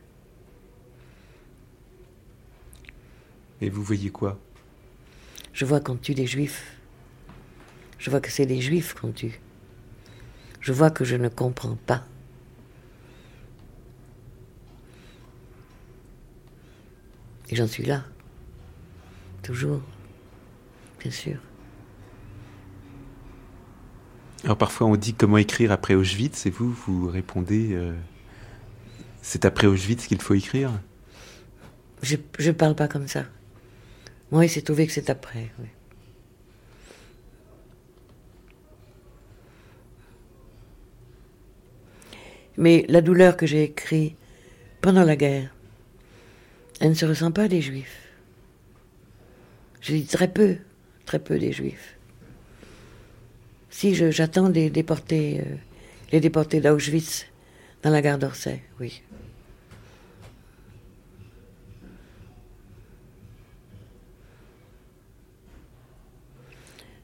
[3.61, 4.39] Et vous voyez quoi?
[5.53, 6.77] Je vois qu'on tue des juifs.
[7.99, 9.39] Je vois que c'est des juifs qu'on tue.
[10.59, 12.03] Je vois que je ne comprends pas.
[17.49, 18.03] Et j'en suis là.
[19.43, 19.81] Toujours.
[20.99, 21.37] Bien sûr.
[24.43, 27.93] Alors parfois on dit comment écrire après Auschwitz et vous, vous répondez euh,
[29.21, 30.71] c'est après Auschwitz qu'il faut écrire?
[32.01, 33.25] Je ne parle pas comme ça.
[34.31, 35.49] Moi, il s'est trouvé que c'est après.
[35.59, 35.67] Oui.
[42.57, 44.15] Mais la douleur que j'ai écrite
[44.81, 45.53] pendant la guerre,
[46.79, 48.09] elle ne se ressent pas des juifs.
[49.81, 50.57] Je dis très peu,
[51.05, 51.97] très peu des juifs.
[53.69, 55.55] Si j'attends des déportés, euh,
[56.11, 57.25] les déportés d'Auschwitz
[57.81, 59.01] dans la gare d'Orsay, oui.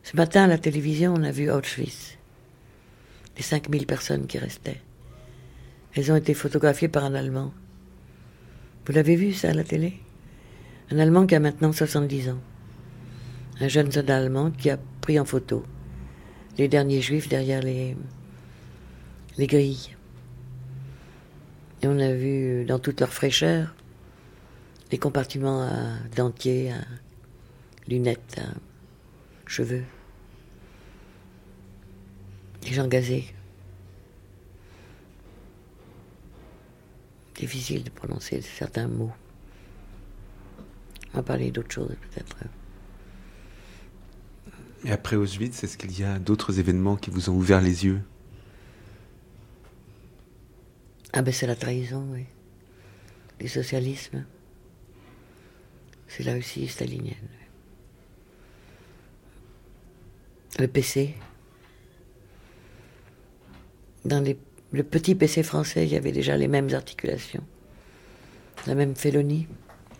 [0.10, 2.18] Ce matin, à la télévision, on a vu Auschwitz.
[3.36, 4.80] Les 5000 personnes qui restaient.
[5.94, 7.52] Elles ont été photographiées par un Allemand.
[8.86, 10.00] Vous l'avez vu, ça, à la télé?
[10.92, 12.40] Un Allemand qui a maintenant 70 ans.
[13.60, 15.66] Un jeune soldat allemand qui a pris en photo
[16.58, 17.98] les derniers juifs derrière les,
[19.38, 19.94] les grilles.
[21.82, 23.76] Et on a vu dans toute leur fraîcheur
[24.90, 26.78] les compartiments à dentiers, à
[27.90, 29.84] lunettes, à cheveux.
[32.68, 33.26] Les gens gazés.
[37.36, 39.14] Difficile de prononcer certains mots.
[41.14, 42.36] On va parler d'autres choses peut-être.
[44.84, 48.02] Et après Auschwitz, est-ce qu'il y a d'autres événements qui vous ont ouvert les yeux?
[51.14, 52.26] Ah ben c'est la trahison, oui.
[53.40, 54.26] Du socialisme.
[56.10, 57.16] C'est la Russie stalinienne.
[60.60, 61.16] Le PC.
[64.08, 64.38] Dans les-
[64.72, 67.44] le petit PC français, il y avait déjà les mêmes articulations.
[68.66, 69.48] La même félonie.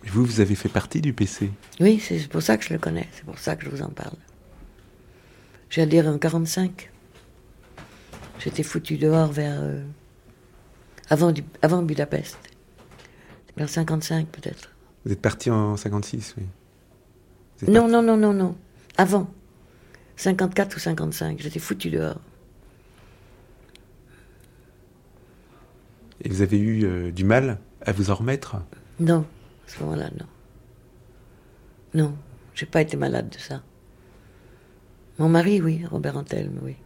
[0.04, 1.50] Et Vous, vous avez fait partie du PC.
[1.80, 3.90] Oui, c'est pour ça que je le connais, c'est pour ça que je vous en
[3.90, 4.16] parle.
[5.70, 6.90] J'ai adhéré en 45.
[8.38, 9.60] J'étais foutu dehors vers.
[9.60, 9.82] euh,
[11.10, 12.38] avant, du- avant Budapest.
[13.56, 14.70] Vers 55 peut-être.
[15.04, 16.44] Vous êtes parti en 56, oui.
[17.66, 18.56] Non, parti- non, non, non, non.
[18.96, 19.28] Avant.
[20.16, 21.40] 54 ou 55.
[21.40, 22.20] J'étais foutu dehors.
[26.22, 28.56] Et vous avez eu euh, du mal à vous en remettre
[29.00, 29.24] Non,
[29.66, 30.26] à ce moment-là, non.
[31.94, 32.16] Non,
[32.54, 33.62] j'ai pas été malade de ça.
[35.18, 36.76] Mon mari, oui, Robert Antelme, oui.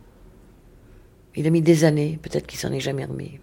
[1.34, 3.40] Il a mis des années, peut-être qu'il s'en est jamais remis.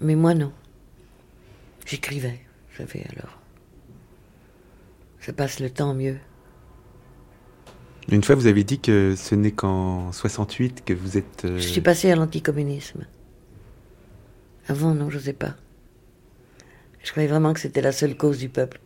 [0.00, 0.52] Mais moi, non.
[1.86, 2.40] J'écrivais,
[2.76, 3.38] savez, alors.
[5.20, 6.18] Ça passe le temps mieux.
[8.08, 11.46] Une fois, vous avez dit que ce n'est qu'en 68 que vous êtes...
[11.46, 13.06] euh, Je suis passé à l'anticommunisme.
[14.68, 15.56] Avant, non, je sais pas.
[17.02, 18.80] Je croyais vraiment que c'était la seule cause du peuple,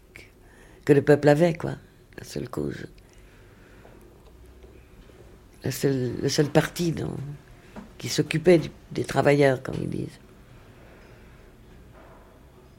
[0.85, 1.77] que- le peuple avait, quoi.
[2.19, 2.87] La seule cause.
[5.65, 5.71] Le
[6.29, 7.17] seul parti dont-
[7.99, 8.61] qui s'occupait
[8.93, 10.19] des travailleurs, comme ils disent.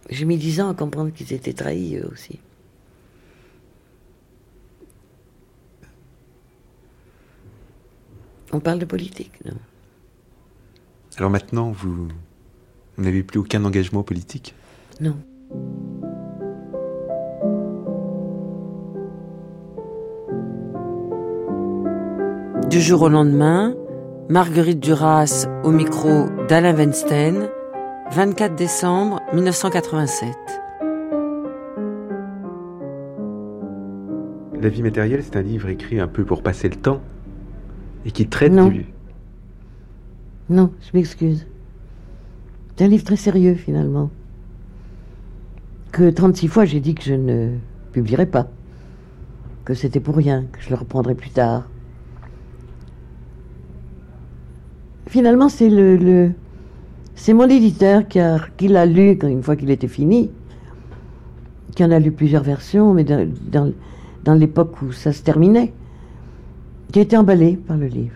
[0.10, 2.40] J'ai mis dix ans à comprendre qu'ils étaient trahis, eux aussi.
[8.52, 9.58] On parle de politique, non?
[11.18, 12.08] Alors maintenant, vous,
[13.00, 14.54] vous n'avez plus aucun engagement politique
[15.00, 15.16] Non.
[22.70, 23.74] Du jour au lendemain,
[24.30, 27.48] Marguerite Duras au micro d'Alain Weinstein,
[28.12, 30.36] 24 décembre 1987.
[34.62, 37.00] La vie matérielle, c'est un livre écrit un peu pour passer le temps
[38.06, 38.68] et qui traite Non.
[38.68, 38.86] du...
[40.50, 41.48] Non, je m'excuse.
[42.80, 44.10] C'est un livre très sérieux, finalement.
[45.92, 47.50] Que 36 fois, j'ai dit que je ne
[47.92, 48.48] publierais pas.
[49.65, 51.68] Que c'était pour rien, que je le reprendrais plus tard.
[55.08, 56.32] Finalement, c'est le, le-
[57.15, 60.32] c'est mon éditeur qui, a- qui l'a lu une fois qu'il était fini,
[61.76, 63.74] qui en a lu plusieurs versions, mais dans, dans-
[64.24, 65.74] dans l'époque où ça se terminait,
[66.94, 68.15] qui a été emballé par le livre.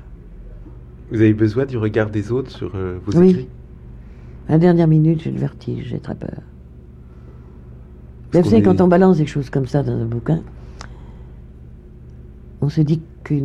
[1.11, 3.31] Vous avez besoin du regard des autres sur euh, vos Oui.
[3.31, 3.47] écrits?
[4.49, 6.41] À la dernière minute, j'ai le vertige, j'ai très peur.
[8.33, 10.41] Vous savez, est- quand on balance des choses comme ça dans un bouquin,
[12.61, 13.35] on se dit que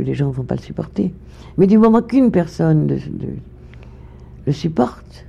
[0.00, 1.14] les gens ne vont pas le supporter.
[1.58, 2.88] Mais du moment qu'une personne
[4.46, 5.26] le supporte,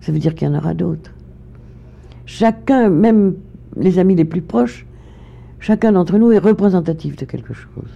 [0.00, 1.12] ça veut dire qu'il y en aura d'autres.
[2.26, 3.34] Chacun, même
[3.76, 4.86] les amis les plus proches,
[5.60, 7.90] chacun d'entre nous est représentatif de quelque chose.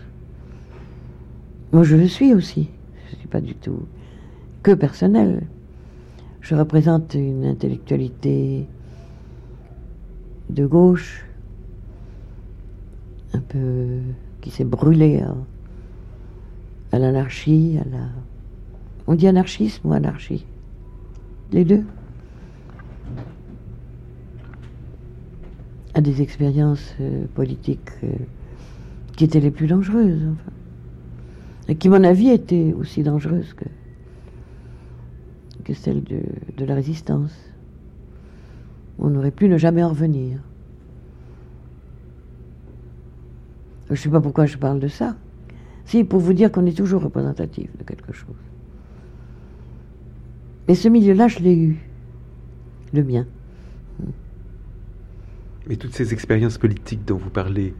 [1.72, 2.68] Moi, je le suis aussi.
[3.08, 3.80] Je ne suis pas du tout
[4.62, 5.42] que personnel.
[6.48, 8.68] Je représente une intellectualité
[10.48, 11.24] de gauche,
[13.32, 13.98] un peu
[14.40, 15.34] qui s'est brûlée à,
[16.92, 18.04] à l'anarchie, à la.
[19.08, 20.46] On dit anarchisme ou anarchie?
[21.50, 21.82] Les deux.
[25.94, 28.12] À des expériences euh, politiques euh,
[29.16, 30.52] qui étaient les plus dangereuses, enfin.
[31.66, 33.64] Et qui, à mon avis, étaient aussi dangereuses que,
[35.66, 36.22] que celles de,
[36.56, 37.36] de la résistance.
[39.00, 40.38] On aurait pu ne jamais en revenir.
[43.88, 45.16] Je ne sais pas pourquoi je parle de ça.
[45.84, 48.36] Si, pour vous dire qu'on est toujours représentatif de quelque chose.
[50.68, 51.76] Mais ce milieu-là, je l'ai eu.
[52.92, 53.26] Le mien.
[55.68, 57.74] Mais toutes ces expériences politiques dont vous parlez,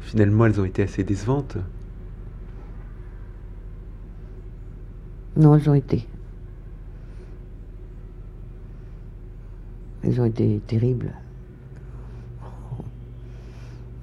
[0.00, 1.56] finalement, elles ont été assez décevantes?
[5.36, 6.08] Non, elles ont été.
[10.02, 11.12] Elles ont été terribles.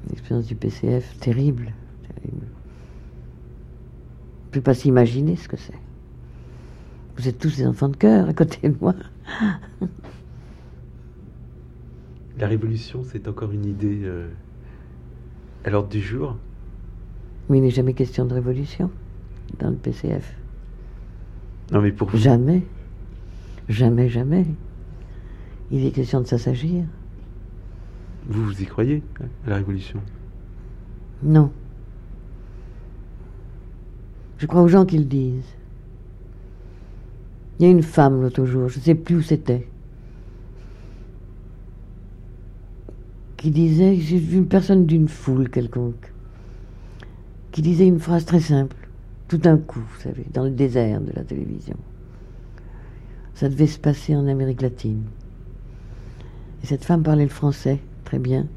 [0.09, 1.73] L'expérience du PCF, terrible.
[2.15, 2.47] terrible.
[4.51, 5.79] peux pas s'imaginer ce que c'est.
[7.17, 8.93] Vous êtes tous des enfants de cœur à côté de moi.
[12.37, 14.27] La révolution, c'est encore une idée euh,
[15.63, 16.35] à l'ordre du jour
[17.49, 18.91] Mais il n'est jamais question de révolution
[19.59, 20.35] dans le PCF.
[21.71, 22.17] Non, mais pour vous.
[22.17, 22.63] Jamais.
[23.69, 24.45] Jamais, jamais.
[25.71, 26.83] Il est question de s'assagir.
[28.27, 29.03] Vous, vous y croyez,
[29.45, 29.99] à la révolution?
[31.23, 31.51] Non.
[34.37, 35.55] Je crois aux gens qui le disent.
[37.59, 39.67] Il y a une femme l'autre jour, je ne sais plus où c'était,
[43.37, 46.11] qui disait, j'ai vu une personne d'une foule quelconque,
[47.51, 48.75] qui disait une phrase très simple,
[49.29, 51.77] tout d'un coup, vous savez, dans le désert de la télévision.
[53.35, 55.03] Ça devait se passer en Amérique latine.
[56.65, 58.47] Et cette femme parlait le français très bien,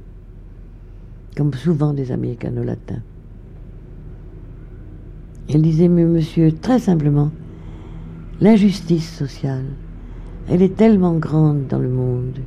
[1.37, 3.03] comme souvent des américano-latins.
[5.51, 7.31] Elle disait, mais monsieur, très simplement,
[8.41, 9.67] l'injustice sociale,
[10.49, 12.39] elle est tellement grande dans le monde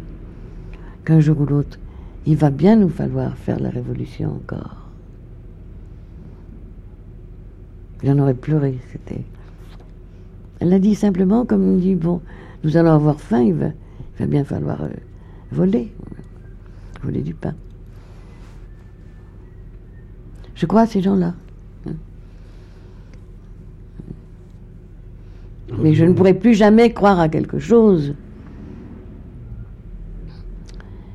[1.05, 1.77] qu'un jour ou l'autre,
[2.25, 4.89] il va bien nous falloir faire la révolution encore.
[8.03, 9.21] J'en aurais pleuré, c'était.
[10.59, 12.19] Elle l'a dit simplement comme on dit, bon,
[12.63, 14.89] nous allons avoir faim, il va, bien falloir euh,
[15.51, 15.91] voler,
[17.03, 17.53] voler du pain.
[20.55, 21.33] Je crois à ces gens-là.
[25.81, 28.13] Mais je ne pourrai plus jamais croire à quelque chose.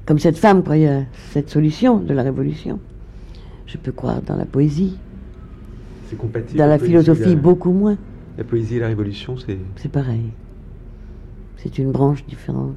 [0.07, 2.81] Comme cette femme croyait à cette solution de la révolution.
[3.66, 4.96] Je peux croire dans la poésie.
[6.09, 6.59] C'est compatible.
[6.59, 7.96] Dans la philosophie, la- beaucoup moins.
[8.38, 9.59] La poésie et la révolution, c'est.
[9.77, 10.31] C'est pareil.
[11.59, 12.77] C'est une branche différente.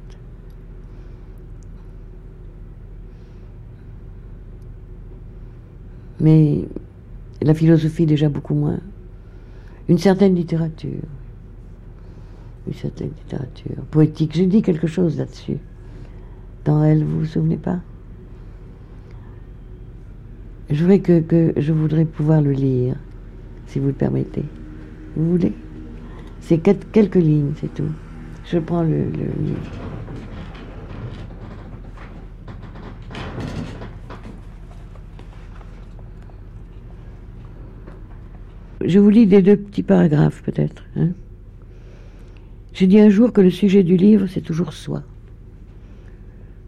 [6.20, 6.64] Mais
[7.42, 8.80] la philosophie, déjà beaucoup moins.
[9.88, 11.02] Une certaine littérature.
[12.66, 14.32] Une certaine littérature poétique.
[14.34, 15.58] J'ai dit quelque chose là-dessus.
[16.64, 17.80] Dans elle, vous vous souvenez pas?
[20.68, 22.94] Je voudrais que, je voudrais pouvoir le lire,
[23.66, 24.44] si vous le permettez.
[25.16, 25.52] Vous voulez?
[26.40, 27.90] C'est quel- quelques lignes, c'est tout.
[28.44, 29.89] Je prends le, le livre.
[38.90, 40.84] Je vous lis des deux petits paragraphes, peut-être.
[40.96, 41.10] hein.
[42.72, 45.04] J'ai dit un jour que le sujet du livre, c'est toujours soi.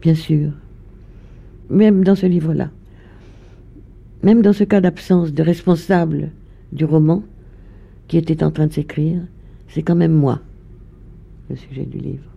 [0.01, 0.51] Bien sûr.
[1.69, 2.71] Même dans ce livre-là.
[4.21, 6.31] Même dans ce cas d'absence de responsable
[6.71, 7.23] du roman
[8.07, 9.19] qui était en train de s'écrire,
[9.67, 10.39] c'est quand même moi,
[11.49, 12.29] le sujet du livre.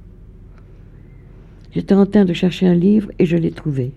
[1.70, 3.92] J'étais en train de chercher un livre et je l'ai trouvé.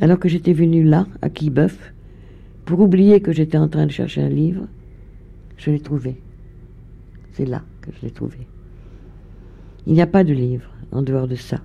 [0.00, 1.93] Alors que j'étais venu là, à Quillebeuf,
[2.64, 4.66] pour oublier que j'étais en train de chercher un livre,
[5.56, 6.16] je l'ai trouvé.
[7.32, 8.38] C'est là que je l'ai trouvé.
[9.86, 11.60] Il n'y a pas de livre en dehors de ça,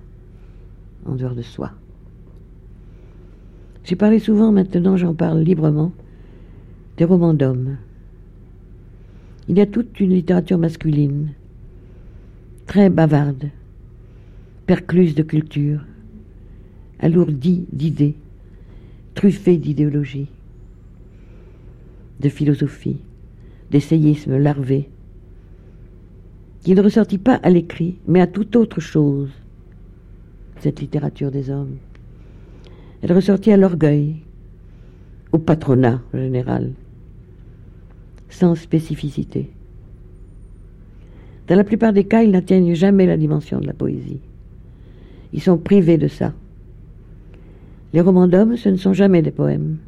[1.06, 1.72] en dehors de soi.
[3.84, 5.92] J'ai parlé souvent, maintenant j'en parle librement,
[6.96, 7.76] des romans d'hommes.
[9.48, 11.30] Il y a toute une littérature masculine,
[12.66, 13.48] très bavarde,
[14.66, 15.80] percluse de culture,
[17.00, 18.16] alourdie d'idées,
[19.14, 20.28] truffée d'idéologie,
[22.20, 22.98] de philosophie,
[23.70, 24.88] d'essayisme larvé,
[26.62, 29.30] qui ne ressortit pas à l'écrit, mais à toute autre chose,
[30.58, 31.76] cette littérature des hommes.
[33.02, 34.16] Elle ressortit à l'orgueil,
[35.32, 36.72] au patronat général,
[38.28, 39.50] sans spécificité.
[41.48, 44.20] Dans la plupart des cas, ils n'atteignent jamais la dimension de la poésie.
[45.32, 46.34] Ils sont privés de ça.
[47.92, 49.78] Les romans d'hommes, ce ne sont jamais des poèmes.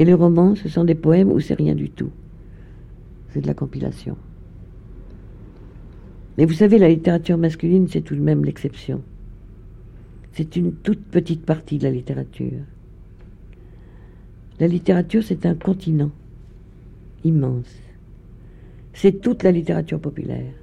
[0.00, 2.08] Et les romans, ce sont des poèmes où c'est rien du tout.
[3.28, 4.16] C'est de la compilation.
[6.38, 9.02] Mais vous savez, la littérature masculine, c'est tout de même l'exception.
[10.32, 12.62] C'est une toute petite partie de la littérature.
[14.58, 16.12] La littérature, c'est un continent
[17.22, 17.76] immense.
[18.94, 20.54] C'est toute la littérature populaire.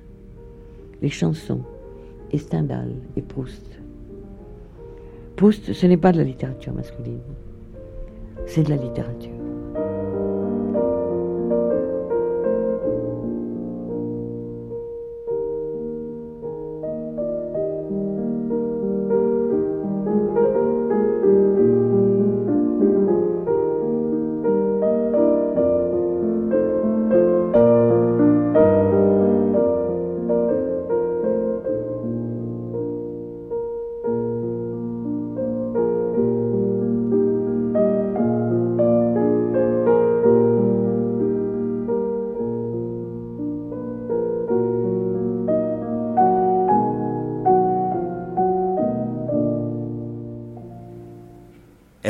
[1.04, 1.62] Les chansons,
[2.32, 3.70] et Stendhal, et Proust.
[5.36, 7.20] Proust, ce n'est pas de la littérature masculine.
[8.46, 9.47] C'est de la littérature.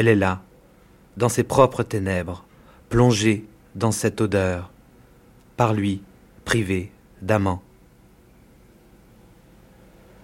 [0.08, 0.42] Elle est là,
[1.18, 2.46] dans ses propres ténèbres,
[2.88, 3.44] plongée
[3.76, 4.72] dans cette odeur,
[5.58, 6.02] par lui,
[6.46, 7.62] privé d'amant.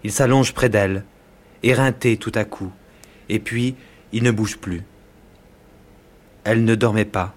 [0.05, 1.03] Il s'allonge près d'elle,
[1.63, 2.71] éreinté tout à coup,
[3.27, 3.75] et puis
[4.13, 4.84] il ne bouge plus.
[6.45, 7.36] Elle ne dormait pas.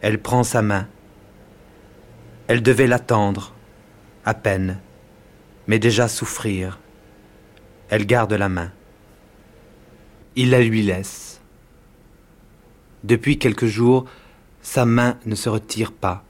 [0.00, 0.88] Elle prend sa main.
[2.46, 3.52] Elle devait l'attendre,
[4.24, 4.80] à peine,
[5.66, 6.78] mais déjà souffrir.
[7.90, 8.72] Elle garde la main.
[10.34, 11.37] Il la lui laisse.
[13.04, 14.06] Depuis quelques jours,
[14.60, 16.24] sa main ne se retire pas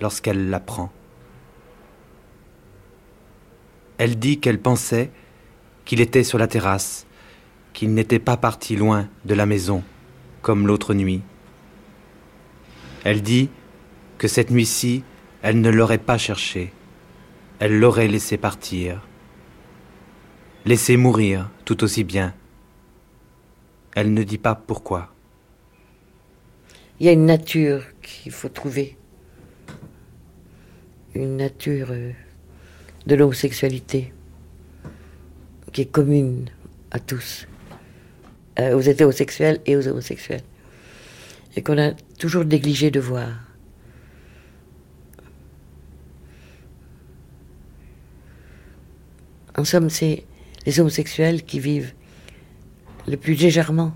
[0.00, 0.92] lorsqu'elle la prend.
[3.98, 5.10] Elle dit qu'elle pensait
[5.84, 7.06] qu'il était sur la terrasse,
[7.72, 9.82] qu'il n'était pas parti loin de la maison,
[10.42, 11.22] comme l'autre nuit.
[13.04, 13.48] Elle dit
[14.18, 15.04] que cette nuit-ci,
[15.42, 16.72] elle ne l'aurait pas cherché,
[17.58, 19.00] elle l'aurait laissé partir,
[20.64, 22.34] laissé mourir tout aussi bien.
[23.94, 25.11] Elle ne dit pas pourquoi.
[27.02, 28.96] Il y a une nature qu'il faut trouver.
[31.16, 32.12] Une nature euh,
[33.08, 34.12] de l'homosexualité
[35.72, 36.48] qui est commune
[36.92, 37.48] à tous,
[38.60, 40.44] euh, aux hétérosexuels et aux homosexuels,
[41.56, 41.90] et qu'on a
[42.20, 43.32] toujours négligé de voir.
[49.58, 50.22] En somme, c'est
[50.66, 51.94] les homosexuels qui vivent
[53.08, 53.92] le plus légèrement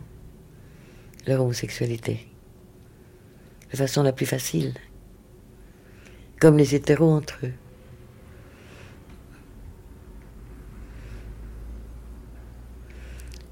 [1.28, 2.26] leur homosexualité,
[3.76, 4.72] de façon la plus facile,
[6.40, 7.52] comme les hétéros entre eux.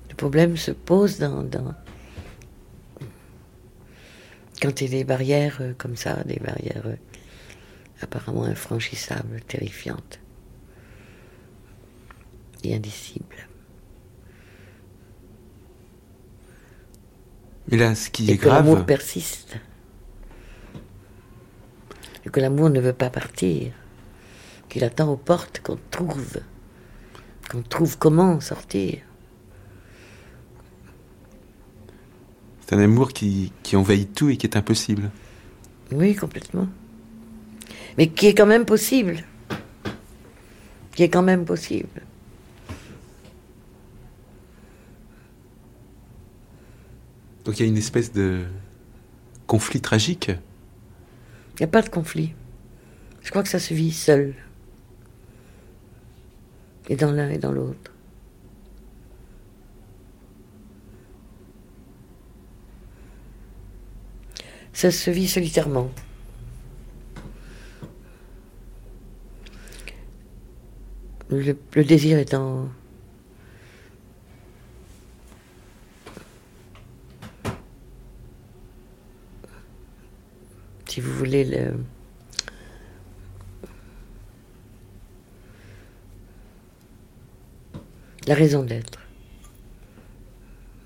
[0.09, 1.47] Le problème se pose dans,
[4.63, 6.97] quand il y a des barrières euh, comme ça, des barrières euh,
[8.01, 10.21] apparemment infranchissables, terrifiantes
[12.63, 13.47] et indicibles.
[17.69, 18.87] Mais là, ce qui et est que grave.
[18.87, 19.59] persiste.
[22.27, 23.73] Et que l'amour ne veut pas partir.
[24.69, 26.39] Qu'il attend aux portes qu'on trouve.
[27.51, 28.99] Qu'on trouve comment sortir.
[32.61, 35.11] C'est un amour qui, qui envahit tout et qui est impossible.
[35.93, 36.67] Oui, complètement.
[37.99, 39.23] Mais qui est quand même possible.
[40.95, 42.03] Qui est quand même possible.
[47.45, 48.45] Donc il y a une espèce de
[49.47, 50.31] conflit tragique.
[51.55, 52.35] Il n'y a pas de conflit.
[53.23, 54.35] Je crois que ça se vit seul.
[56.89, 57.93] Et dans l'un et dans l'autre.
[64.73, 65.91] Ça se vit solitairement.
[71.31, 72.69] Le, le désir étant
[80.95, 81.75] si vous voulez, le,
[88.29, 89.01] la raison d'être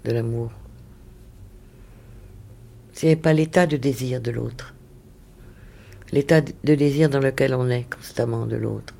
[0.06, 0.50] de l'amour.
[2.94, 4.74] C'est pas l'état de désir de l'autre,
[6.10, 8.94] l'état de désir dans lequel on est constamment de l'autre.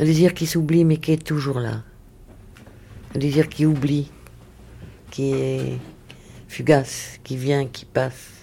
[0.00, 1.84] Un désir qui s'oublie mais qui est toujours là.
[3.14, 4.10] Un désir qui oublie,
[5.12, 5.78] qui est
[6.48, 8.37] fugace, qui vient, qui passe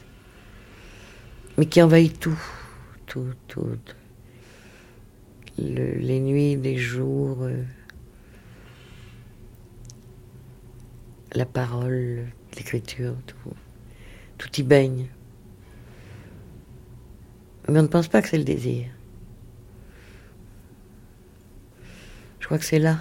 [1.58, 2.40] mais qui envahit tout,
[3.06, 3.78] tout, tout.
[5.58, 7.64] Le, les nuits, les jours, euh,
[11.34, 12.26] la parole,
[12.56, 13.54] l'écriture, tout.
[14.38, 15.08] Tout y baigne.
[17.70, 18.88] Mais on ne pense pas que c'est le désir.
[22.40, 23.00] Je crois que c'est là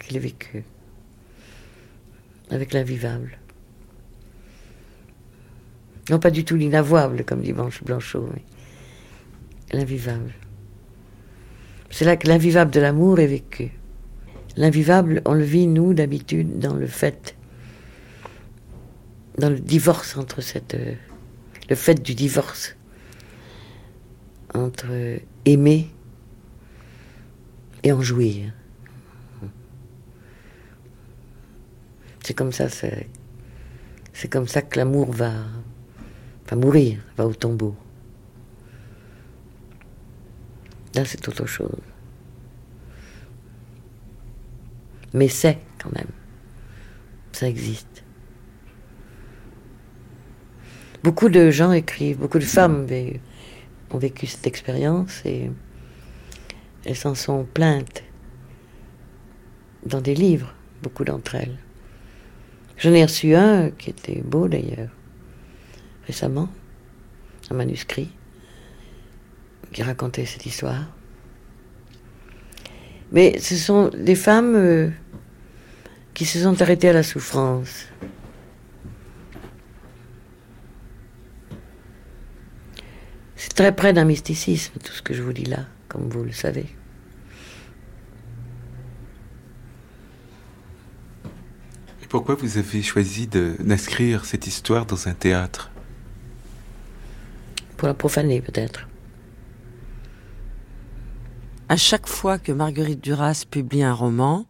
[0.00, 0.64] qu'il est vécu,
[2.50, 3.38] avec l'invivable.
[6.08, 8.42] Non pas du tout l'inavouable, comme dit Blanchot, mais
[9.72, 10.32] l'invivable.
[11.90, 13.72] C'est là que l'invivable de l'amour est vécu.
[14.56, 17.36] L'invivable, on le vit, nous, d'habitude, dans le fait,
[19.38, 20.76] dans le divorce entre cette.
[21.68, 22.76] le fait du divorce
[24.54, 24.86] entre
[25.44, 25.88] aimer
[27.82, 28.52] et en jouir.
[32.22, 35.32] C'est comme ça, c'est comme ça que l'amour va,
[36.50, 37.76] va mourir, va au tombeau.
[40.94, 41.78] Là, c'est autre chose.
[45.14, 46.10] Mais c'est quand même.
[47.32, 48.02] Ça existe.
[51.02, 52.86] Beaucoup de gens écrivent, beaucoup de femmes
[53.90, 55.50] ont vécu cette expérience et
[56.84, 58.02] elles s'en sont plaintes
[59.86, 61.56] dans des livres, beaucoup d'entre elles.
[62.76, 64.90] J'en ai reçu un qui était beau d'ailleurs,
[66.06, 66.48] récemment,
[67.50, 68.10] un manuscrit
[69.72, 70.86] qui racontait cette histoire.
[73.12, 74.90] Mais ce sont des femmes euh,
[76.14, 77.86] qui se sont arrêtées à la souffrance.
[83.36, 86.32] C'est très près d'un mysticisme, tout ce que je vous dis là, comme vous le
[86.32, 86.66] savez.
[92.02, 95.70] Et pourquoi vous avez choisi d'inscrire cette histoire dans un théâtre?
[97.80, 98.86] Pour la profaner peut-être.
[101.70, 104.44] À chaque fois que Marguerite Duras publie un roman,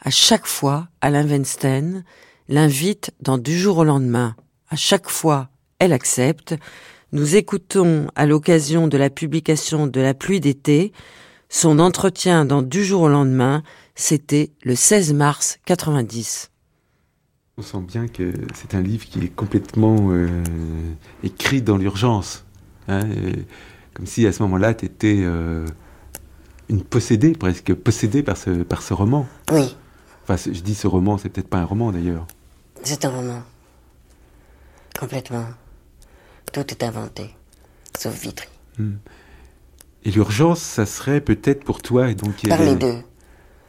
[0.00, 2.04] à chaque fois, Alain Weinstein
[2.48, 4.34] l'invite dans Du jour au lendemain.
[4.70, 6.54] À chaque fois, elle accepte.
[7.12, 10.94] Nous écoutons, à l'occasion de la publication de La pluie d'été,
[11.50, 13.62] son entretien dans Du jour au lendemain.
[13.94, 16.50] C'était le 16 mars 90.
[17.58, 20.42] On sent bien que c'est un livre qui est complètement euh,
[21.22, 22.46] écrit dans l'urgence.
[22.88, 23.32] Hein, euh,
[23.94, 25.66] comme si à ce moment-là, tu étais euh,
[26.68, 29.26] une possédée, presque possédée par ce, par ce roman.
[29.52, 29.76] Oui.
[30.22, 32.26] Enfin, je dis ce roman, c'est peut-être pas un roman d'ailleurs.
[32.82, 33.42] C'est un roman.
[34.98, 35.46] Complètement.
[36.52, 37.34] Tout est inventé,
[37.98, 38.48] sauf Vitry.
[38.78, 38.96] Hmm.
[40.04, 42.98] Et l'urgence, ça serait peut-être pour toi et donc Par les deux.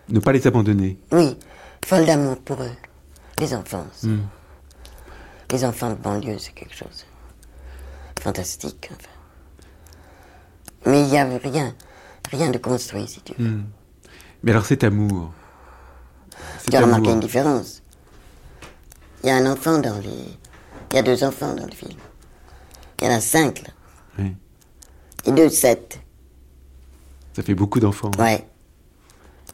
[0.10, 0.98] Ne pas les abandonner.
[1.12, 1.38] Oui,
[1.86, 2.72] folle d'amour pour eux.
[3.40, 3.86] Les enfants.
[4.04, 4.20] Hmm.
[5.52, 7.06] Les enfants de banlieue, c'est quelque chose.
[8.22, 9.10] Fantastique, enfin.
[10.86, 11.74] Mais il n'y a rien,
[12.32, 13.50] rien de construit, si tu veux.
[13.50, 13.66] Hmm.
[14.44, 15.34] Mais alors cet amour.
[16.70, 17.82] Tu as remarqué une différence.
[19.24, 20.38] Il y a un enfant dans les.
[20.92, 21.98] Il y a deux enfants dans le film.
[23.00, 23.74] Il y en a cinq, là.
[24.20, 24.36] Oui.
[25.26, 26.00] Et deux, sept.
[27.34, 28.12] Ça fait beaucoup d'enfants.
[28.20, 28.24] Hein.
[28.24, 28.48] Ouais.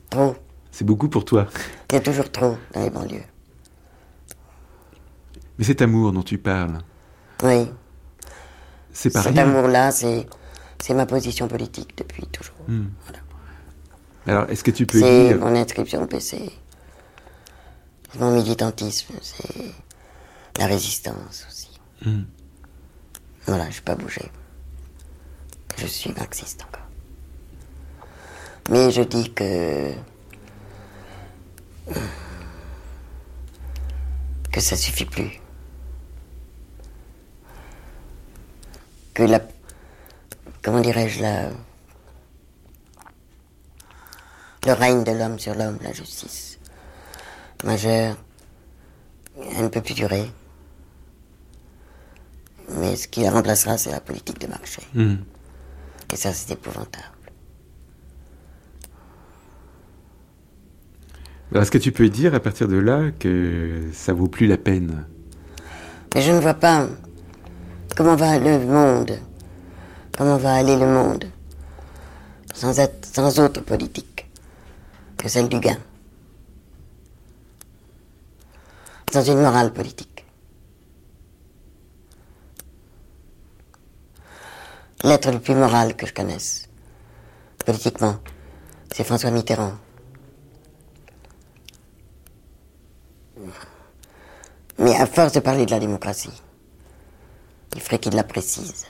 [0.09, 0.35] Trop.
[0.71, 1.47] C'est beaucoup pour toi.
[1.89, 3.23] Il y a toujours trop dans les banlieues.
[5.57, 6.79] Mais cet amour dont tu parles.
[7.43, 7.69] Oui.
[8.97, 10.25] C'est pas Cet amour-là, c'est,
[10.89, 12.55] ma position politique depuis toujours.
[12.67, 12.87] Hmm.
[14.25, 15.37] Alors, est-ce que tu peux c'est dire...
[15.37, 16.49] mon inscription au PC.
[18.11, 19.13] C'est mon militantisme.
[19.21, 19.71] C'est
[20.57, 21.79] la résistance aussi.
[22.03, 22.23] Hmm.
[23.45, 24.31] Voilà, je n'ai pas bougé.
[25.77, 26.87] Je suis marxiste encore.
[28.71, 29.91] Mais je dis que.
[34.51, 35.39] que ça suffit plus.
[39.17, 39.41] Que la.
[40.61, 41.49] Comment dirais-je la.
[44.67, 46.59] Le règne de l'homme sur l'homme, la justice
[47.63, 48.15] majeure,
[49.55, 50.31] elle ne peut plus durer.
[52.75, 54.83] Mais ce qui la remplacera, c'est la politique de marché.
[54.93, 55.15] Hmm.
[56.13, 57.31] Et ça, c'est épouvantable.
[61.55, 65.07] Est-ce que tu peux dire à partir de là que ça vaut plus la peine?
[66.13, 66.87] Mais je ne vois pas
[67.97, 69.17] comment va le monde,
[70.15, 71.25] comment va aller le monde?
[72.53, 74.29] Sans, être, sans autre politique
[75.17, 75.77] que celle du gain.
[79.11, 80.25] Sans une morale politique.
[85.03, 86.69] L'être le plus moral que je connaisse,
[87.65, 88.17] politiquement,
[88.93, 89.73] c'est François Mitterrand.
[94.77, 96.41] Mais à force de parler de la démocratie,
[97.75, 98.85] il ferait qu'il la précise.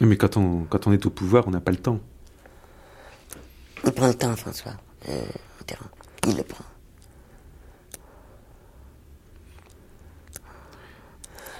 [0.00, 2.00] Mais quand on, quand on est au pouvoir, on n'a pas le temps.
[3.84, 4.72] Il prend le temps, François
[5.08, 5.22] euh.
[6.26, 6.64] Il le prend.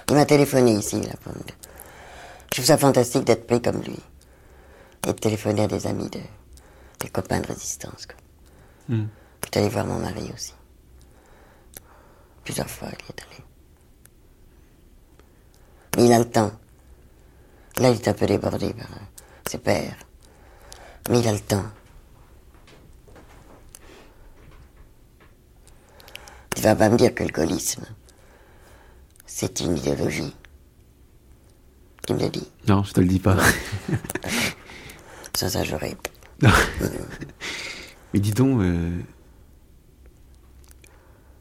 [0.09, 0.99] Il m'a téléphoné ici.
[1.01, 1.33] Là, pour...
[1.33, 3.97] Je trouve ça fantastique d'être pris comme lui.
[5.07, 6.19] Et de téléphoner à des amis, de,
[6.99, 8.05] des copains de résistance.
[8.05, 8.15] Quoi.
[8.95, 9.07] Hmm.
[9.43, 10.53] Je suis allé voir mon mari aussi.
[12.49, 13.43] Plusieurs fois, il est allé.
[15.95, 16.51] Mais il a le temps.
[17.77, 19.05] Là, il est un peu débordé par euh,
[19.47, 19.95] ses pères.
[21.11, 21.65] Mais il a le temps.
[26.55, 27.85] Tu vas pas me dire que le gaullisme,
[29.27, 30.35] c'est une idéologie.
[32.07, 33.37] Tu me le dis Non, je te le dis pas.
[35.37, 35.95] Sans ça, j'aurais.
[38.11, 39.03] Mais dis donc, euh,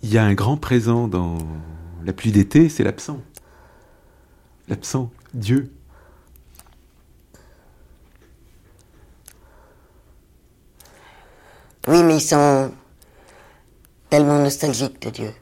[0.03, 1.39] il y a un grand présent dans
[2.05, 3.21] la pluie d'été, c'est l'absent.
[4.69, 5.73] L'absent, Dieu.
[11.87, 12.73] Oui, mais ils sont
[14.11, 15.35] tellement nostalgiques de Dieu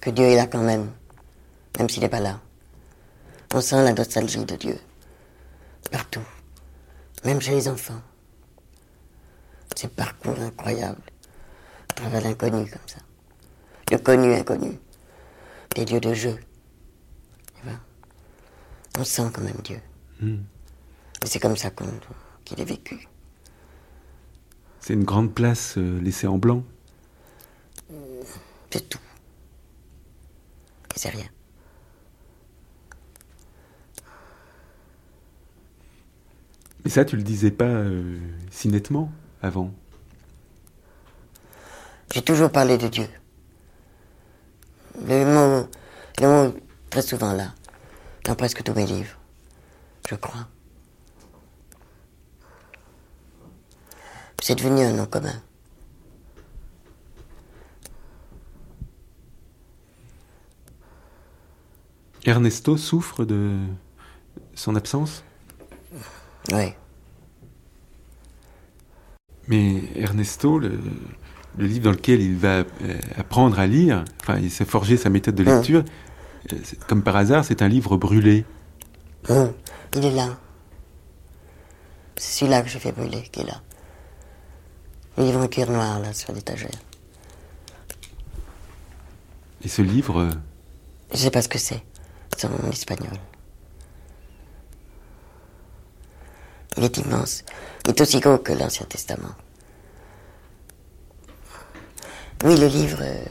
[0.00, 0.90] que Dieu est là quand même,
[1.78, 2.40] même s'il n'est pas là.
[3.52, 4.78] On sent la nostalgie de Dieu
[5.90, 6.22] partout,
[7.24, 8.00] même chez les enfants.
[9.76, 11.02] Ces parcours incroyables
[12.00, 12.98] travers l'inconnu comme ça.
[13.90, 14.78] Le connu inconnu.
[15.74, 16.38] Des lieux de jeu.
[18.98, 19.80] On sent quand même Dieu.
[20.22, 21.86] Et c'est comme ça qu'on-
[22.44, 23.08] qu'il est vécu.
[24.80, 26.64] C'est une grande place euh, laissée en blanc?
[28.70, 28.98] C'est tout.
[30.96, 31.26] C'est rien.
[36.84, 38.18] Mais ça, tu le disais pas euh,
[38.50, 39.10] si nettement
[39.42, 39.72] avant?
[42.12, 43.06] J'ai toujours parlé de Dieu.
[45.06, 45.68] Le mot,
[46.20, 46.54] le mot
[46.90, 47.54] très souvent là,
[48.24, 49.16] dans presque tous mes livres,
[50.08, 50.46] je crois.
[54.42, 55.42] C'est devenu un nom commun.
[62.24, 63.56] Ernesto souffre de
[64.54, 65.24] son absence?
[66.52, 66.74] Oui.
[69.48, 70.78] Mais Ernesto, le,
[71.58, 72.64] le livre dans lequel il va euh,
[73.16, 75.84] apprendre à lire, enfin, il s'est forgé sa méthode de lecture,
[76.52, 78.44] euh, comme par hasard, c'est un livre brûlé.
[79.28, 79.52] Hum,
[79.94, 80.38] Il est là.
[82.16, 83.60] C'est celui-là que j'ai fait brûler, qui est là.
[85.18, 86.70] Le livre en cuir noir, là, sur l'étagère.
[89.62, 90.30] Et ce livre, euh,
[91.12, 91.82] Je sais pas ce que c'est.
[92.36, 93.12] C'est en espagnol.
[96.76, 97.44] Il est immense.
[97.84, 99.34] Il est aussi gros que l'Ancien Testament.
[102.44, 103.24] Oui, le livre, euh,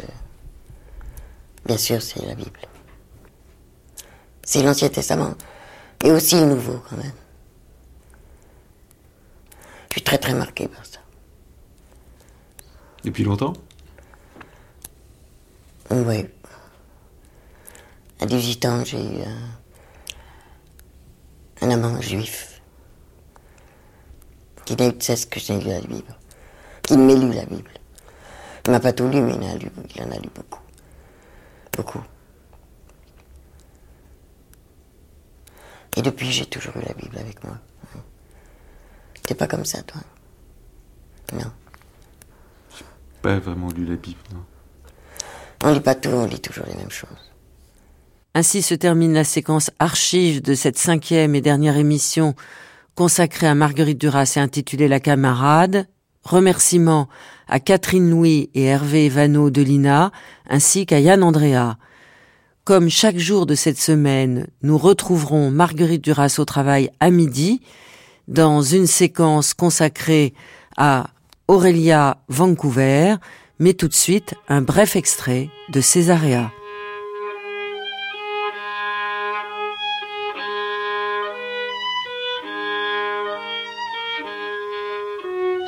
[1.65, 2.59] bien sûr, c'est la Bible.
[4.43, 5.33] C'est l'Ancien Testament.
[6.03, 7.11] Et aussi le Nouveau, quand même.
[9.89, 10.99] Je suis très très marqué par ça.
[13.03, 13.53] depuis longtemps?
[15.89, 16.27] Oui.
[18.19, 19.49] À 18 ans, j'ai eu un,
[21.67, 22.61] un amant juif
[24.65, 26.15] qui n'a eu de cesse que j'ai lu la Bible,
[26.83, 27.71] qui m'ait lu la Bible.
[28.69, 30.61] Il m'a pas tout lu, mais il en a lu, il en a lu beaucoup.
[31.75, 32.03] Beaucoup.
[35.97, 37.57] Et depuis, j'ai toujours eu la Bible avec moi.
[39.23, 39.99] T'es pas comme ça, toi
[41.33, 41.51] Non.
[43.23, 44.45] Pas vraiment lu la Bible, non.
[45.63, 47.31] On lit pas tout, on lit toujours les mêmes choses.
[48.35, 52.35] Ainsi se termine la séquence archive de cette cinquième et dernière émission
[52.93, 55.87] consacrée à Marguerite Duras et intitulée La camarade.
[56.23, 57.07] Remerciements
[57.47, 60.11] à Catherine Louis et Hervé Evano de l'INA,
[60.49, 61.77] ainsi qu'à Yann Andrea.
[62.63, 67.61] Comme chaque jour de cette semaine, nous retrouverons Marguerite Duras au travail à midi,
[68.27, 70.33] dans une séquence consacrée
[70.77, 71.07] à
[71.47, 73.15] Aurélia Vancouver,
[73.57, 76.51] mais tout de suite un bref extrait de Césaréa.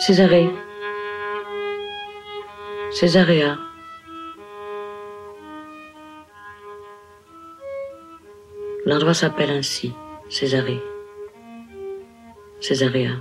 [0.01, 0.49] Césarée.
[2.89, 3.55] Césaréa.
[8.83, 9.93] L'endroit s'appelle ainsi,
[10.27, 10.81] Césarée.
[12.59, 13.11] Césaréa.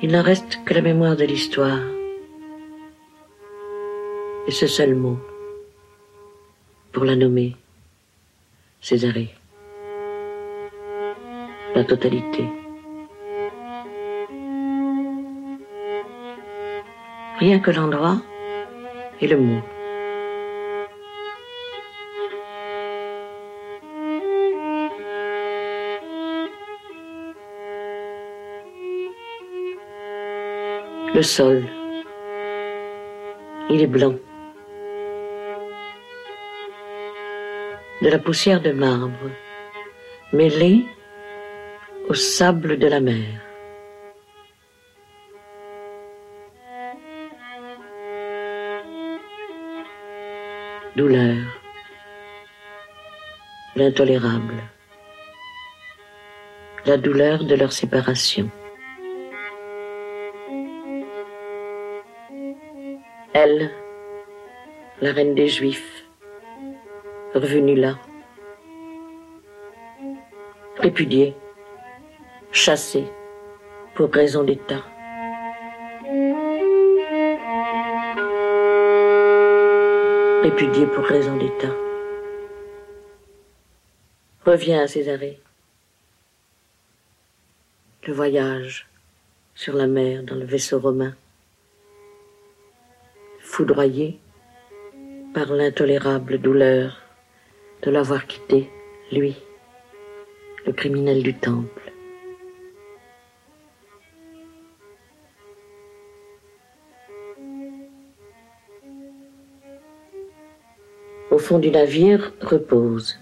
[0.00, 1.80] Il n'en reste que la mémoire de l'histoire.
[4.46, 5.18] Et ce seul mot
[6.96, 7.54] pour la nommer
[8.80, 9.28] Césarée.
[11.74, 12.42] La totalité.
[17.38, 18.16] Rien que l'endroit
[19.20, 19.60] et le mot.
[31.14, 31.62] Le sol.
[33.68, 34.14] Il est blanc.
[38.02, 39.30] De la poussière de marbre,
[40.32, 40.84] mêlée
[42.08, 43.40] au sable de la mer.
[50.94, 51.36] Douleur,
[53.74, 54.62] l'intolérable,
[56.86, 58.50] la douleur de leur séparation.
[63.34, 63.70] Elle,
[65.02, 65.95] la reine des Juifs,
[67.38, 67.98] revenue là,
[70.78, 71.34] répudiée,
[72.52, 73.04] chassée
[73.94, 74.82] pour raison d'État.
[80.42, 81.74] Répudiée pour raison d'État.
[84.44, 85.40] Reviens à Césarée.
[88.06, 88.86] Le voyage
[89.54, 91.14] sur la mer dans le vaisseau romain.
[93.40, 94.20] Foudroyé
[95.34, 97.05] par l'intolérable douleur
[97.82, 98.70] de l'avoir quitté,
[99.12, 99.36] lui,
[100.66, 101.92] le criminel du temple.
[111.30, 113.18] Au fond du navire repose,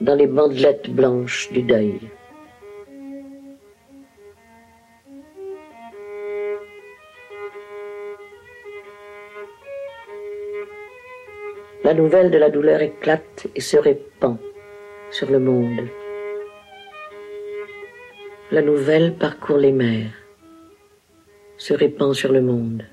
[0.00, 2.00] dans les bandelettes blanches du deuil.
[11.88, 14.36] La nouvelle de la douleur éclate et se répand
[15.10, 15.88] sur le monde.
[18.50, 20.12] La nouvelle parcourt les mers,
[21.56, 22.84] se répand sur le monde.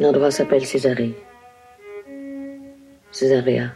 [0.00, 1.14] L'endroit s'appelle Césarée.
[3.10, 3.70] Césaréa.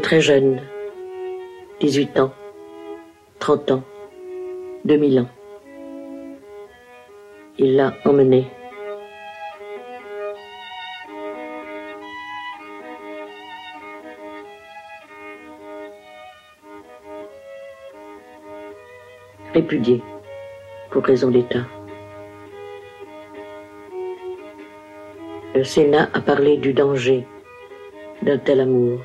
[0.00, 0.60] Très jeune,
[1.80, 2.32] 18 ans,
[3.38, 3.82] 30 ans,
[4.86, 5.28] 2000 ans.
[7.58, 8.46] Il l'a emmenée.
[19.52, 20.02] Répudiée
[20.90, 21.66] pour raison d'État.
[25.54, 27.26] Le Sénat a parlé du danger
[28.22, 28.98] d'un tel amour.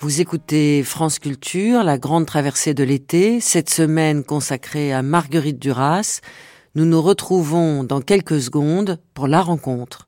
[0.00, 6.20] Vous écoutez France Culture, la grande traversée de l'été, cette semaine consacrée à Marguerite Duras.
[6.76, 10.07] Nous nous retrouvons dans quelques secondes pour la rencontre.